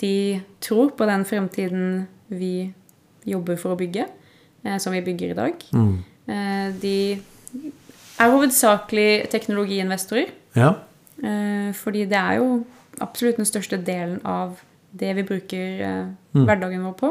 de 0.03 0.43
tror 0.61 0.91
på 0.99 1.07
den 1.07 1.23
fremtiden 1.25 2.07
vi 2.29 2.73
jobber 3.25 3.57
for 3.57 3.73
å 3.73 3.79
bygge, 3.79 4.09
som 4.83 4.93
vi 4.93 5.01
bygger 5.07 5.31
i 5.31 5.37
dag. 5.39 5.63
Mm. 5.73 5.93
Eh, 6.29 6.73
de 6.83 6.97
er 8.19 8.31
hovedsakelig 8.33 9.29
teknologiinvestorer, 9.33 10.31
Ja. 10.57 10.75
eh, 11.23 11.73
fordi 11.75 12.05
det 12.09 12.17
er 12.19 12.37
jo 12.39 12.65
absolutt 13.01 13.37
den 13.37 13.45
største 13.49 13.77
delen 13.85 14.21
av 14.25 14.57
det 14.97 15.15
vi 15.17 15.23
bruker 15.23 15.81
eh, 15.81 16.07
hverdagen 16.33 16.83
vår 16.85 16.95
på. 16.97 17.11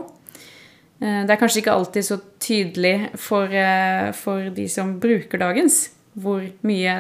Eh, 1.02 1.26
det 1.26 1.30
er 1.30 1.36
kanskje 1.42 1.62
ikke 1.62 1.72
alltid 1.76 2.04
så 2.06 2.20
tydelig 2.40 3.10
for, 3.18 3.48
for 4.14 4.50
de 4.50 4.68
som 4.70 5.00
bruker 5.00 5.38
dagens, 5.38 5.90
hvor 6.16 6.44
mye 6.64 6.96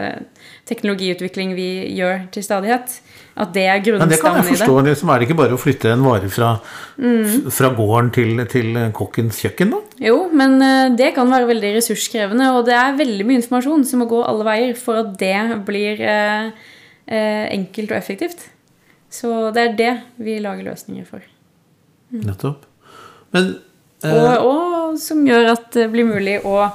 teknologiutvikling 0.67 1.53
vi 1.55 1.67
gjør 1.95 2.25
til 2.35 2.43
stadighet. 2.43 2.97
At 3.35 3.51
det 3.55 3.65
er 3.67 3.81
Men 3.99 4.07
det 4.09 4.19
kan 4.21 4.37
jeg 4.37 4.45
forstå. 4.47 4.75
Det 4.85 4.93
er 4.95 5.19
det 5.19 5.27
ikke 5.27 5.37
bare 5.37 5.55
å 5.55 5.59
flytte 5.59 5.91
en 5.91 6.03
vare 6.03 6.29
fra, 6.31 6.59
Mm. 6.97 7.51
fra 7.51 7.69
gården 7.75 8.11
til, 8.13 8.45
til 8.47 8.91
kokkens 8.95 9.41
kjøkken, 9.43 9.71
da? 9.71 9.79
Jo, 9.99 10.29
men 10.31 10.61
eh, 10.61 10.95
det 10.95 11.13
kan 11.15 11.27
være 11.27 11.47
veldig 11.49 11.73
ressurskrevende, 11.75 12.53
og 12.55 12.65
det 12.65 12.75
er 12.79 12.95
veldig 12.95 13.25
mye 13.27 13.41
informasjon 13.41 13.83
som 13.85 13.99
må 13.99 14.07
gå 14.07 14.21
alle 14.23 14.47
veier 14.47 14.75
for 14.79 15.01
at 15.03 15.17
det 15.19 15.65
blir 15.67 15.99
eh, 15.99 16.51
eh, 17.07 17.45
enkelt 17.51 17.91
og 17.91 17.97
effektivt. 17.97 18.47
Så 19.11 19.51
det 19.55 19.61
er 19.63 19.75
det 19.79 19.93
vi 20.17 20.39
lager 20.39 20.71
løsninger 20.71 21.05
for. 21.07 21.23
Nettopp. 22.15 22.63
Men 23.35 23.55
eh, 24.03 24.15
Og, 24.15 24.47
og 24.47 24.97
som 25.01 25.23
gjør 25.27 25.51
at 25.57 25.71
det 25.75 25.89
blir 25.91 26.07
mulig 26.07 26.39
å 26.47 26.69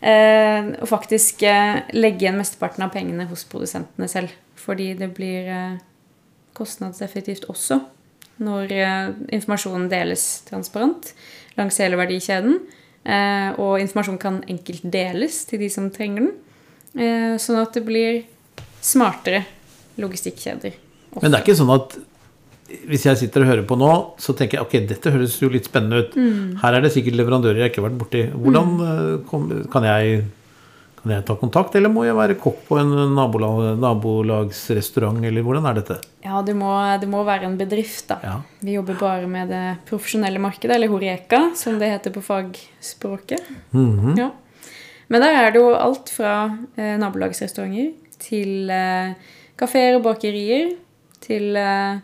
og 0.00 0.88
faktisk 0.88 1.42
eh, 1.44 1.82
legge 1.92 2.24
igjen 2.24 2.38
mesteparten 2.40 2.86
av 2.86 2.92
pengene 2.94 3.26
hos 3.28 3.44
produsentene 3.48 4.08
selv. 4.08 4.32
Fordi 4.60 4.94
det 4.96 5.10
blir 5.16 5.48
eh, 5.52 5.80
kostnadseffektivt 6.56 7.48
også 7.52 7.82
når 8.40 8.72
eh, 8.72 9.08
informasjonen 9.36 9.88
deles 9.92 10.26
transparent 10.48 11.12
langs 11.58 11.80
hele 11.82 11.98
verdikjeden. 12.00 12.58
Eh, 13.04 13.50
og 13.60 13.80
informasjon 13.80 14.20
kan 14.20 14.42
enkelt 14.50 14.84
deles 14.92 15.44
til 15.48 15.62
de 15.62 15.70
som 15.72 15.90
trenger 15.92 16.28
den. 16.28 16.36
Eh, 16.96 17.34
sånn 17.40 17.60
at 17.60 17.76
det 17.76 17.84
blir 17.86 18.22
smartere 18.84 19.44
logistikkjeder. 20.00 20.76
Men 21.20 21.32
det 21.32 21.40
er 21.40 21.44
ikke 21.44 21.58
sånn 21.58 21.74
at 21.74 21.98
hvis 22.90 23.06
jeg 23.08 23.18
sitter 23.20 23.44
og 23.44 23.50
hører 23.50 23.64
på 23.68 23.78
nå, 23.78 23.92
så 24.20 24.34
tenker 24.36 24.58
jeg 24.58 24.66
ok, 24.66 24.74
dette 24.90 25.12
høres 25.14 25.38
jo 25.40 25.50
litt 25.52 25.68
spennende 25.70 26.04
ut. 26.04 26.18
Her 26.62 26.76
er 26.76 26.84
det 26.84 26.92
sikkert 26.94 27.18
leverandører 27.20 27.64
jeg 27.64 27.72
ikke 27.72 27.82
har 27.82 27.88
vært 27.88 28.00
borti. 28.00 28.26
Hvordan 28.34 28.74
eh, 28.86 29.14
kom, 29.30 29.48
kan, 29.72 29.86
jeg, 29.88 30.20
kan 31.00 31.14
jeg 31.16 31.26
ta 31.28 31.36
kontakt, 31.40 31.78
eller 31.78 31.92
må 31.92 32.04
jeg 32.06 32.18
være 32.18 32.38
kokk 32.40 32.60
på 32.68 32.80
en 32.80 32.92
nabolag, 33.16 33.62
nabolagsrestaurant, 33.82 35.22
eller 35.26 35.46
hvordan 35.46 35.70
er 35.70 35.80
dette? 35.80 35.98
Ja, 36.26 36.42
det 36.46 36.54
må, 36.58 36.74
det 37.02 37.08
må 37.10 37.24
være 37.26 37.48
en 37.48 37.56
bedrift, 37.60 38.06
da. 38.12 38.20
Ja. 38.26 38.36
Vi 38.64 38.76
jobber 38.76 39.00
bare 39.00 39.30
med 39.30 39.50
det 39.54 39.64
profesjonelle 39.90 40.42
markedet, 40.42 40.76
eller 40.76 40.92
Horeka, 40.92 41.48
som 41.58 41.80
det 41.80 41.90
heter 41.94 42.14
på 42.14 42.24
fagspråket. 42.24 43.50
Mhm. 43.76 44.14
ja. 44.20 44.30
Men 45.10 45.24
der 45.24 45.34
er 45.34 45.50
det 45.50 45.58
jo 45.58 45.72
alt 45.74 46.10
fra 46.14 46.34
eh, 46.78 46.94
nabolagsrestauranter 47.02 47.88
til 48.22 48.70
eh, 48.70 49.16
kafeer 49.58 49.96
og 49.98 50.04
bakerier, 50.04 50.76
til 51.24 51.56
eh, 51.58 51.98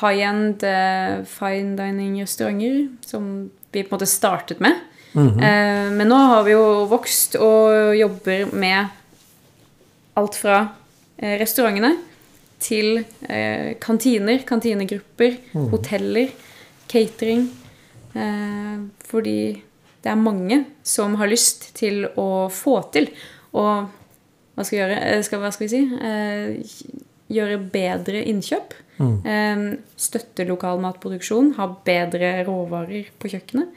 high-end 0.00 0.64
eh, 0.66 1.22
fine 1.28 1.76
dining-restauranter, 1.78 2.88
som 3.06 3.50
vi 3.72 3.82
på 3.82 3.94
en 3.94 3.98
måte 3.98 4.10
startet 4.10 4.60
med. 4.60 4.80
eh, 5.42 5.90
men 5.94 6.08
nå 6.10 6.16
har 6.16 6.44
vi 6.46 6.54
jo 6.56 6.86
vokst 6.90 7.36
og 7.38 7.94
jobber 7.96 8.50
med 8.54 8.88
alt 10.18 10.38
fra 10.38 10.60
eh, 11.18 11.36
restaurantene 11.40 11.94
til 12.64 13.02
kantiner, 13.82 14.38
kantinegrupper, 14.48 15.34
hoteller, 15.68 16.30
catering. 16.88 17.42
Fordi 19.04 19.38
det 20.00 20.08
er 20.08 20.16
mange 20.16 20.62
som 20.86 21.18
har 21.20 21.28
lyst 21.28 21.66
til 21.76 22.06
å 22.16 22.48
få 22.48 22.78
til 22.94 23.10
og 23.52 23.90
hva 24.54 24.64
skal 24.64 24.76
vi 24.76 24.80
gjøre? 24.80 25.22
Skal, 25.26 25.42
hva 25.42 25.50
skal 25.52 25.66
vi 25.66 25.72
si? 25.74 27.00
Gjøre 27.32 27.60
bedre 27.72 28.24
innkjøp. 28.28 28.80
Mm. 28.94 29.72
støtte 29.98 30.44
lokal 30.46 30.78
matproduksjon. 30.78 31.54
Ha 31.56 31.66
bedre 31.86 32.36
råvarer 32.46 33.08
på 33.18 33.30
kjøkkenet. 33.32 33.72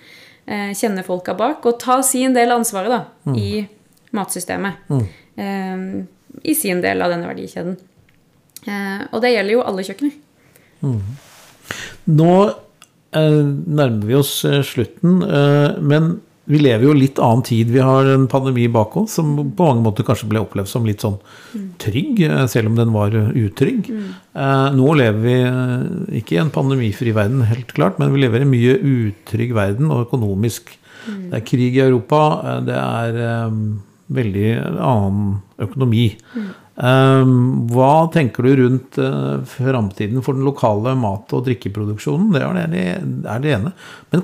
Eh, 0.45 0.73
kjenne 0.77 1.03
folka 1.07 1.33
bak. 1.37 1.65
Og 1.65 1.79
ta 1.81 2.01
sin 2.05 2.35
del 2.35 2.51
av 2.53 2.61
ansvaret 2.61 2.93
da, 2.93 3.01
i 3.33 3.63
matsystemet. 4.15 4.91
Mm. 4.91 6.05
I 6.43 6.53
sin 6.55 6.83
del 6.83 7.01
av 7.01 7.11
denne 7.13 7.29
verdikjeden. 7.29 7.79
Eh, 8.67 9.01
og 9.11 9.23
det 9.23 9.33
gjelder 9.33 9.57
jo 9.57 9.65
alle 9.65 9.85
kjøkkener. 9.87 10.15
Nå 12.07 12.33
eh, 12.47 13.43
nærmer 13.79 14.05
vi 14.07 14.17
oss 14.17 14.39
eh, 14.47 14.61
slutten, 14.65 15.21
eh, 15.23 15.77
men 15.81 16.17
vi 16.47 16.59
lever 16.61 16.87
jo 16.87 16.93
litt 16.95 17.19
annen 17.19 17.43
tid. 17.43 17.71
Vi 17.75 17.83
har 17.83 18.07
en 18.07 18.27
pandemi 18.31 18.69
bak 18.71 18.95
oss 18.99 19.17
som 19.17 19.33
på 19.35 19.65
mange 19.67 19.83
måter 19.83 20.05
kanskje 20.07 20.29
ble 20.31 20.41
opplevd 20.45 20.71
som 20.71 20.87
litt 20.87 21.03
sånn 21.03 21.17
trygg, 21.81 22.21
eh, 22.23 22.45
selv 22.47 22.71
om 22.71 22.77
den 22.79 22.93
var 22.95 23.15
eh, 23.15 23.33
utrygg. 23.43 23.89
Eh, 23.91 24.67
nå 24.77 24.93
lever 24.95 25.19
vi 25.25 25.35
eh, 25.43 26.21
ikke 26.21 26.37
i 26.37 26.41
en 26.45 26.53
pandemifri 26.55 27.11
verden, 27.17 27.43
helt 27.49 27.75
klart, 27.75 27.99
men 27.99 28.15
vi 28.15 28.23
lever 28.23 28.45
i 28.45 28.47
en 28.47 28.53
mye 28.53 28.77
utrygg 28.79 29.51
verden, 29.57 29.91
og 29.91 30.07
økonomisk. 30.07 30.71
Det 31.07 31.35
er 31.35 31.45
krig 31.47 31.75
i 31.75 31.83
Europa, 31.83 32.23
eh, 32.39 32.63
det 32.69 32.79
er 32.79 33.21
eh, 33.25 33.59
veldig 34.21 34.47
annen 34.87 35.29
økonomi. 35.67 36.07
Eh, 36.37 37.35
hva 37.75 37.93
tenker 38.13 38.47
du 38.47 38.55
rundt 38.61 38.99
uh, 39.01 39.43
framtiden 39.49 40.23
for 40.23 40.37
den 40.37 40.47
lokale 40.47 40.93
mat- 40.95 41.33
og 41.35 41.47
drikkeproduksjonen? 41.47 42.31
Det 42.31 42.43
er 42.45 42.69
det, 42.71 42.89
er 43.33 43.43
det 43.43 43.55
ene. 43.59 43.73
Men 44.13 44.23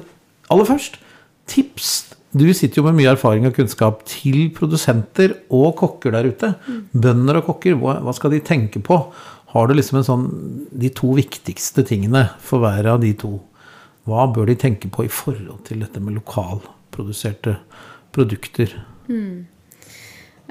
aller 0.53 0.69
først, 0.69 1.01
tips. 1.49 2.15
Du 2.34 2.47
sitter 2.56 2.82
jo 2.82 2.88
med 2.88 2.97
mye 2.97 3.12
erfaring 3.13 3.45
og 3.45 3.53
kunnskap 3.53 4.01
til 4.10 4.47
produsenter 4.56 5.36
og 5.53 5.75
kokker 5.77 6.15
der 6.15 6.32
ute. 6.32 6.49
Bønder 6.91 7.41
og 7.41 7.49
kokker, 7.51 7.77
hva, 7.77 8.13
skal 8.17 8.34
de 8.34 8.41
tenke 8.45 8.82
på? 8.82 8.97
Har 9.53 9.69
du 9.69 9.75
liksom 9.77 9.99
en 9.99 10.08
sånn 10.08 10.27
de 10.73 10.89
to 10.97 11.12
viktigste 11.13 11.86
tingene 11.86 12.25
for 12.41 12.63
hver 12.63 12.89
av 12.95 13.03
de 13.03 13.13
to? 13.21 13.36
Hva 14.10 14.25
bør 14.34 14.49
de 14.49 14.58
tenke 14.60 14.89
på 14.91 15.06
i 15.06 15.12
forhold 15.13 15.62
til 15.69 15.84
dette 15.86 16.01
med 16.01 16.17
lokalproduserte 16.17 17.60
produkter? 18.15 18.73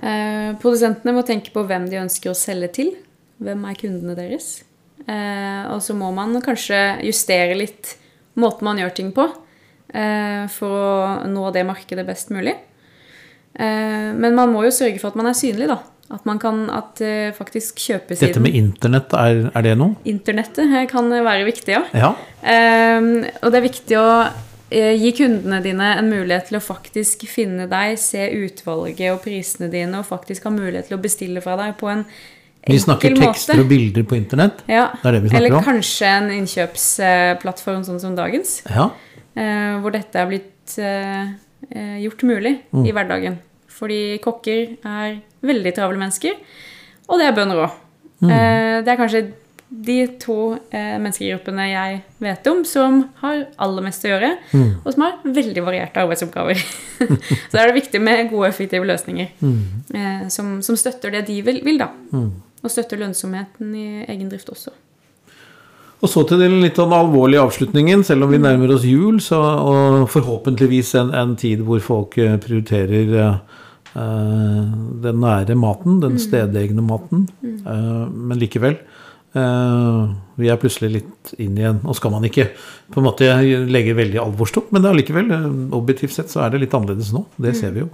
Eh, 0.03 0.51
produsentene 0.63 1.17
må 1.17 1.27
tenke 1.27 1.51
på 1.55 1.67
hvem 1.67 1.91
de 1.91 2.01
ønsker 2.05 2.31
å 2.31 2.39
selge 2.39 2.71
til. 2.79 2.95
Hvem 3.43 3.67
er 3.67 3.81
kundene 3.81 4.15
deres? 4.19 4.63
Eh, 5.03 5.65
og 5.67 5.83
så 5.83 5.99
må 5.99 6.13
man 6.15 6.39
kanskje 6.45 7.03
justere 7.09 7.59
litt 7.59 7.97
måten 8.39 8.71
man 8.71 8.79
gjør 8.81 8.95
ting 8.97 9.11
på, 9.15 9.27
for 10.49 10.73
å 10.73 11.29
nå 11.29 11.51
det 11.53 11.67
markedet 11.69 12.07
best 12.09 12.31
mulig. 12.33 12.55
Eh, 13.55 14.13
men 14.17 14.35
man 14.35 14.53
må 14.53 14.63
jo 14.65 14.71
sørge 14.73 14.99
for 15.03 15.13
at 15.13 15.19
man 15.21 15.29
er 15.29 15.37
synlig, 15.37 15.69
da. 15.69 15.79
At 16.13 16.25
man 16.29 16.39
kan 16.41 16.67
at 16.73 17.01
eh, 17.01 17.31
faktisk 17.33 17.79
kjøpesiden 17.81 18.33
Dette 18.35 18.41
med 18.45 18.57
internett, 18.57 19.13
er, 19.17 19.47
er 19.57 19.63
det 19.65 19.77
noe? 19.81 19.95
Internettet 20.09 20.67
eh, 20.69 20.87
kan 20.91 21.09
være 21.13 21.45
viktig, 21.49 21.73
ja. 21.77 21.83
Ja. 21.97 22.11
Og 23.43 23.49
det 23.53 23.61
er 23.61 23.65
viktig 23.65 23.97
å 24.01 24.09
eh, 24.73 24.93
gi 25.01 25.13
kundene 25.17 25.61
dine 25.65 25.93
en 26.01 26.11
mulighet 26.13 26.51
til 26.51 26.59
å 26.59 26.65
faktisk 26.65 27.25
finne 27.31 27.69
deg, 27.71 27.97
se 28.01 28.27
utvalget 28.43 29.13
og 29.15 29.23
prisene 29.25 29.71
dine, 29.73 30.01
og 30.03 30.09
faktisk 30.09 30.49
ha 30.49 30.53
mulighet 30.53 30.89
til 30.91 30.99
å 30.99 31.03
bestille 31.05 31.45
fra 31.45 31.57
deg 31.61 31.77
på 31.81 31.89
en 31.93 32.05
Vi 32.69 32.77
snakker 32.79 33.17
tekster 33.19 33.57
måte. 33.57 33.65
og 33.65 33.71
bilder 33.73 34.05
på 34.07 34.17
internett. 34.21 34.61
Ja. 34.71 34.91
Det 35.01 35.09
er 35.09 35.17
det 35.17 35.23
vi 35.25 35.33
snakker 35.33 35.45
Eller 35.47 35.57
om. 35.59 35.65
kanskje 35.67 36.13
en 36.19 36.29
innkjøpsplattform 36.41 37.83
sånn 37.89 38.01
som 38.05 38.17
dagens, 38.19 38.63
Ja. 38.69 38.91
Eh, 39.37 39.81
hvor 39.81 39.93
dette 39.95 40.19
er 40.19 40.27
blitt 40.31 40.79
eh, 40.79 41.33
eh, 41.71 41.97
gjort 42.05 42.23
mulig 42.29 42.59
Mm. 42.73 42.87
i 42.87 42.93
hverdagen. 42.93 43.39
Fordi 43.73 44.19
kokker 44.23 44.77
er 44.85 45.21
veldig 45.43 45.75
travle 45.75 45.99
mennesker, 45.99 46.37
og 47.09 47.19
det 47.19 47.27
er 47.27 47.33
bønder 47.37 47.65
òg. 47.67 47.71
Mm. 48.23 48.31
Eh, 48.31 48.83
det 48.85 48.89
er 48.93 48.97
kanskje 49.01 49.23
de 49.73 49.97
to 50.21 50.37
eh, 50.71 50.99
menneskegruppene 51.01 51.65
jeg 51.71 52.03
vet 52.21 52.47
om 52.51 52.61
som 52.69 52.99
har 53.23 53.47
aller 53.59 53.83
mest 53.83 54.05
å 54.05 54.11
gjøre, 54.13 54.37
Mm. 54.53 54.75
og 54.85 54.93
som 54.93 55.03
har 55.03 55.15
veldig 55.25 55.65
varierte 55.65 55.97
arbeidsoppgaver. 56.05 56.61
Så 57.49 57.53
da 57.57 57.63
er 57.65 57.73
det 57.73 57.79
viktig 57.83 58.01
med 58.01 58.29
gode, 58.31 58.49
effektive 58.53 58.85
løsninger 58.87 59.29
Mm. 59.41 59.59
eh, 59.95 60.29
som, 60.29 60.61
som 60.63 60.77
støtter 60.77 61.11
det 61.11 61.27
de 61.27 61.41
vil, 61.43 61.63
vil 61.65 61.79
da. 61.79 61.89
Og 62.13 62.71
støtter 62.71 62.97
lønnsomheten 63.01 63.75
i 63.75 64.05
egen 64.07 64.29
drift 64.31 64.49
også. 64.53 64.71
Og 66.03 66.11
så 66.11 66.25
til 66.27 66.41
den 66.43 66.59
litt 66.65 66.79
sånn 66.81 66.93
alvorlige 66.97 67.45
avslutningen, 67.47 68.03
selv 68.07 68.27
om 68.27 68.33
vi 68.35 68.41
nærmer 68.43 68.73
oss 68.75 68.87
jul, 68.87 69.21
så, 69.23 69.39
og 69.39 70.09
forhåpentligvis 70.11 70.97
en, 70.99 71.13
en 71.15 71.37
tid 71.39 71.63
hvor 71.67 71.83
folk 71.85 72.17
eh, 72.19 72.35
prioriterer 72.43 73.13
eh, 73.21 73.37
den 73.95 75.21
nære 75.23 75.55
maten, 75.59 76.01
den 76.03 76.19
stedegne 76.19 76.83
maten. 76.85 77.27
Uh, 77.43 78.09
men 78.09 78.41
likevel. 78.41 78.79
Uh, 79.37 80.13
vi 80.41 80.51
er 80.53 80.59
plutselig 80.61 80.91
litt 80.97 81.33
inn 81.41 81.57
igjen, 81.61 81.81
og 81.85 81.97
skal 81.97 82.13
man 82.15 82.25
ikke 82.29 82.49
på 82.93 83.01
en 83.01 83.07
måte 83.07 83.29
legge 83.69 83.95
veldig 83.97 84.21
alvorstopp, 84.25 84.73
men 84.73 84.85
det 84.85 84.93
allikevel, 84.93 85.31
objektivt 85.77 86.17
sett, 86.17 86.33
så 86.33 86.45
er 86.45 86.53
det 86.53 86.65
litt 86.65 86.77
annerledes 86.77 87.13
nå. 87.15 87.27
Det 87.37 87.55
ser 87.57 87.77
vi 87.77 87.85
jo. 87.85 87.91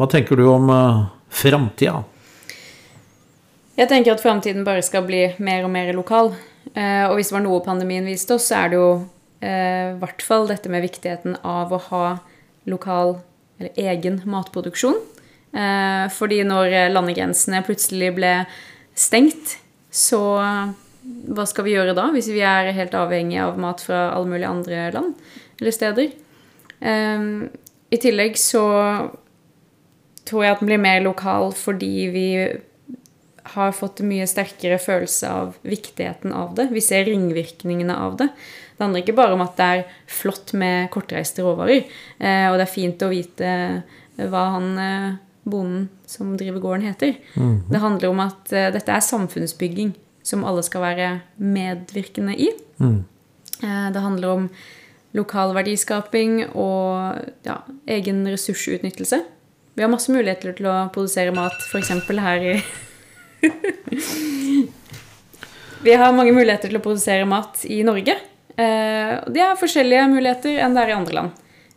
Hva 0.00 0.08
tenker 0.12 0.38
du 0.38 0.46
om 0.52 0.70
uh, 0.72 1.08
framtida? 1.32 2.04
Jeg 3.80 3.88
tenker 3.88 4.14
at 4.14 4.22
framtiden 4.22 4.66
bare 4.68 4.84
skal 4.84 5.04
bli 5.08 5.30
mer 5.40 5.64
og 5.64 5.72
mer 5.72 5.94
lokal. 5.96 6.34
Eh, 6.74 7.04
og 7.08 7.16
hvis 7.18 7.30
det 7.30 7.36
var 7.36 7.44
noe 7.44 7.64
pandemien 7.64 8.06
viste 8.08 8.36
oss, 8.36 8.48
så 8.50 8.62
er 8.62 8.72
det 8.72 8.78
jo 8.80 8.90
eh, 9.44 9.92
i 9.92 9.98
hvert 10.00 10.24
fall 10.24 10.48
dette 10.50 10.70
med 10.72 10.84
viktigheten 10.84 11.38
av 11.46 11.72
å 11.74 11.80
ha 11.90 12.04
lokal, 12.70 13.18
eller 13.58 13.80
egen 13.92 14.20
matproduksjon. 14.30 15.00
Eh, 15.52 16.06
fordi 16.14 16.42
når 16.48 16.94
landegrensene 16.94 17.64
plutselig 17.66 18.12
ble 18.16 18.34
stengt, 18.98 19.58
så 19.92 20.22
hva 21.02 21.44
skal 21.48 21.66
vi 21.66 21.74
gjøre 21.74 21.96
da, 21.98 22.06
hvis 22.14 22.30
vi 22.32 22.44
er 22.46 22.70
helt 22.76 22.94
avhengige 22.96 23.44
av 23.44 23.58
mat 23.60 23.82
fra 23.84 24.06
alle 24.14 24.30
mulige 24.30 24.52
andre 24.52 24.84
land 24.94 25.18
eller 25.60 25.74
steder? 25.74 26.12
I 27.92 27.98
tillegg 28.00 28.38
så 28.40 28.62
tror 30.28 30.44
jeg 30.44 30.54
at 30.54 30.62
den 30.62 30.70
blir 30.70 30.80
mer 30.80 31.02
lokal 31.04 31.50
fordi 31.58 31.92
vi 32.14 32.26
har 33.54 33.72
fått 33.76 34.00
mye 34.06 34.26
sterkere 34.28 34.78
følelse 34.80 35.28
av 35.30 35.56
viktigheten 35.66 36.32
av 36.36 36.54
det. 36.58 36.68
Vi 36.72 36.82
ser 36.84 37.04
ringvirkningene 37.08 37.96
av 37.96 38.16
det. 38.20 38.28
Det 38.76 38.84
handler 38.84 39.04
ikke 39.04 39.16
bare 39.18 39.36
om 39.36 39.44
at 39.44 39.58
det 39.58 39.66
er 39.72 39.82
flott 40.10 40.54
med 40.58 40.88
kortreiste 40.94 41.44
råvarer, 41.44 41.84
eh, 42.18 42.46
og 42.50 42.58
det 42.58 42.66
er 42.66 42.72
fint 42.72 43.04
å 43.04 43.10
vite 43.12 43.50
hva 44.16 44.44
han 44.56 44.68
eh, 44.80 45.08
bonden 45.48 45.88
som 46.08 46.34
driver 46.38 46.62
gården, 46.62 46.86
heter. 46.90 47.16
Det 47.70 47.82
handler 47.82 48.12
om 48.12 48.22
at 48.24 48.52
eh, 48.54 48.70
dette 48.74 48.94
er 48.94 49.04
samfunnsbygging 49.04 49.94
som 50.26 50.44
alle 50.46 50.62
skal 50.66 50.84
være 50.84 51.08
medvirkende 51.42 52.36
i. 52.38 52.52
Mm. 52.82 53.02
Det 53.62 54.02
handler 54.02 54.28
om 54.32 54.46
lokal 55.14 55.52
verdiskaping 55.54 56.40
og 56.48 57.20
ja, 57.46 57.60
egen 57.90 58.24
ressursutnyttelse. 58.26 59.20
vi 59.74 59.82
har 59.82 59.90
masse 59.90 60.10
muligheter 60.12 60.54
til 60.56 60.66
å 60.70 60.88
produsere 60.94 61.34
mat, 61.34 61.54
f.eks. 61.70 61.92
her 62.10 62.48
i 62.54 62.56
Vi 65.82 65.94
har 65.98 66.12
mange 66.14 66.30
muligheter 66.34 66.70
til 66.70 66.78
å 66.78 66.82
produsere 66.84 67.26
mat 67.26 67.64
i 67.66 67.80
Norge. 67.86 68.14
Eh, 68.54 69.14
og 69.18 69.32
det 69.34 69.42
er 69.42 69.58
forskjellige 69.58 70.10
muligheter 70.12 70.60
enn 70.62 70.76
det 70.76 70.84
er 70.84 70.92
i 70.92 70.94
andre 70.94 71.16
land. 71.16 71.30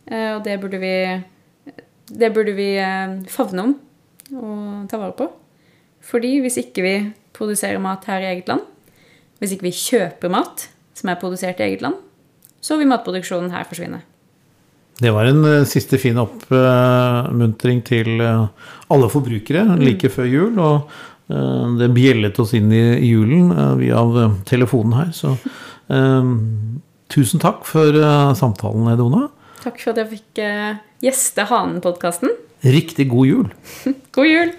Eh, 0.06 0.30
og 0.36 0.44
det 0.44 0.54
burde 0.62 0.78
vi, 0.78 0.94
det 2.12 2.30
burde 2.34 2.54
vi 2.54 2.70
eh, 2.78 3.16
favne 3.32 3.64
om 3.64 3.74
og 4.36 4.86
ta 4.90 5.00
vare 5.00 5.14
på. 5.18 5.26
Fordi 6.06 6.36
hvis 6.44 6.58
ikke 6.62 6.84
vi 6.84 6.94
produserer 7.34 7.82
mat 7.82 8.06
her 8.10 8.22
i 8.22 8.30
eget 8.34 8.50
land, 8.50 8.62
hvis 9.40 9.56
ikke 9.56 9.68
vi 9.68 9.74
kjøper 9.74 10.32
mat 10.32 10.68
som 10.96 11.10
er 11.10 11.18
produsert 11.20 11.60
i 11.60 11.66
eget 11.66 11.82
land, 11.84 11.98
så 12.62 12.78
vil 12.78 12.90
matproduksjonen 12.90 13.52
her 13.54 13.66
forsvinne. 13.68 14.00
Det 14.96 15.10
var 15.12 15.28
en 15.28 15.66
siste 15.68 15.98
fin 16.00 16.16
oppmuntring 16.16 17.82
til 17.84 18.22
alle 18.22 19.10
forbrukere 19.12 19.76
like 19.82 20.08
før 20.14 20.30
jul. 20.30 20.56
Og 20.56 20.88
det 21.26 21.88
bjellet 21.90 22.36
oss 22.38 22.52
inn 22.54 22.70
i 22.70 22.82
julen 23.02 23.48
via 23.80 24.02
telefonen 24.46 24.94
her. 24.94 25.08
Så 25.10 25.32
tusen 27.10 27.42
takk 27.42 27.64
for 27.66 27.98
samtalen, 28.38 28.92
Edona. 28.92 29.24
Takk 29.64 29.80
for 29.82 29.90
at 29.94 30.04
jeg 30.04 30.20
fikk 30.20 30.42
gjeste 31.02 31.48
Hanen-podkasten. 31.50 32.30
Riktig 32.66 33.08
god 33.10 33.26
jul. 33.26 33.50
god 34.16 34.30
jul. 34.30 34.54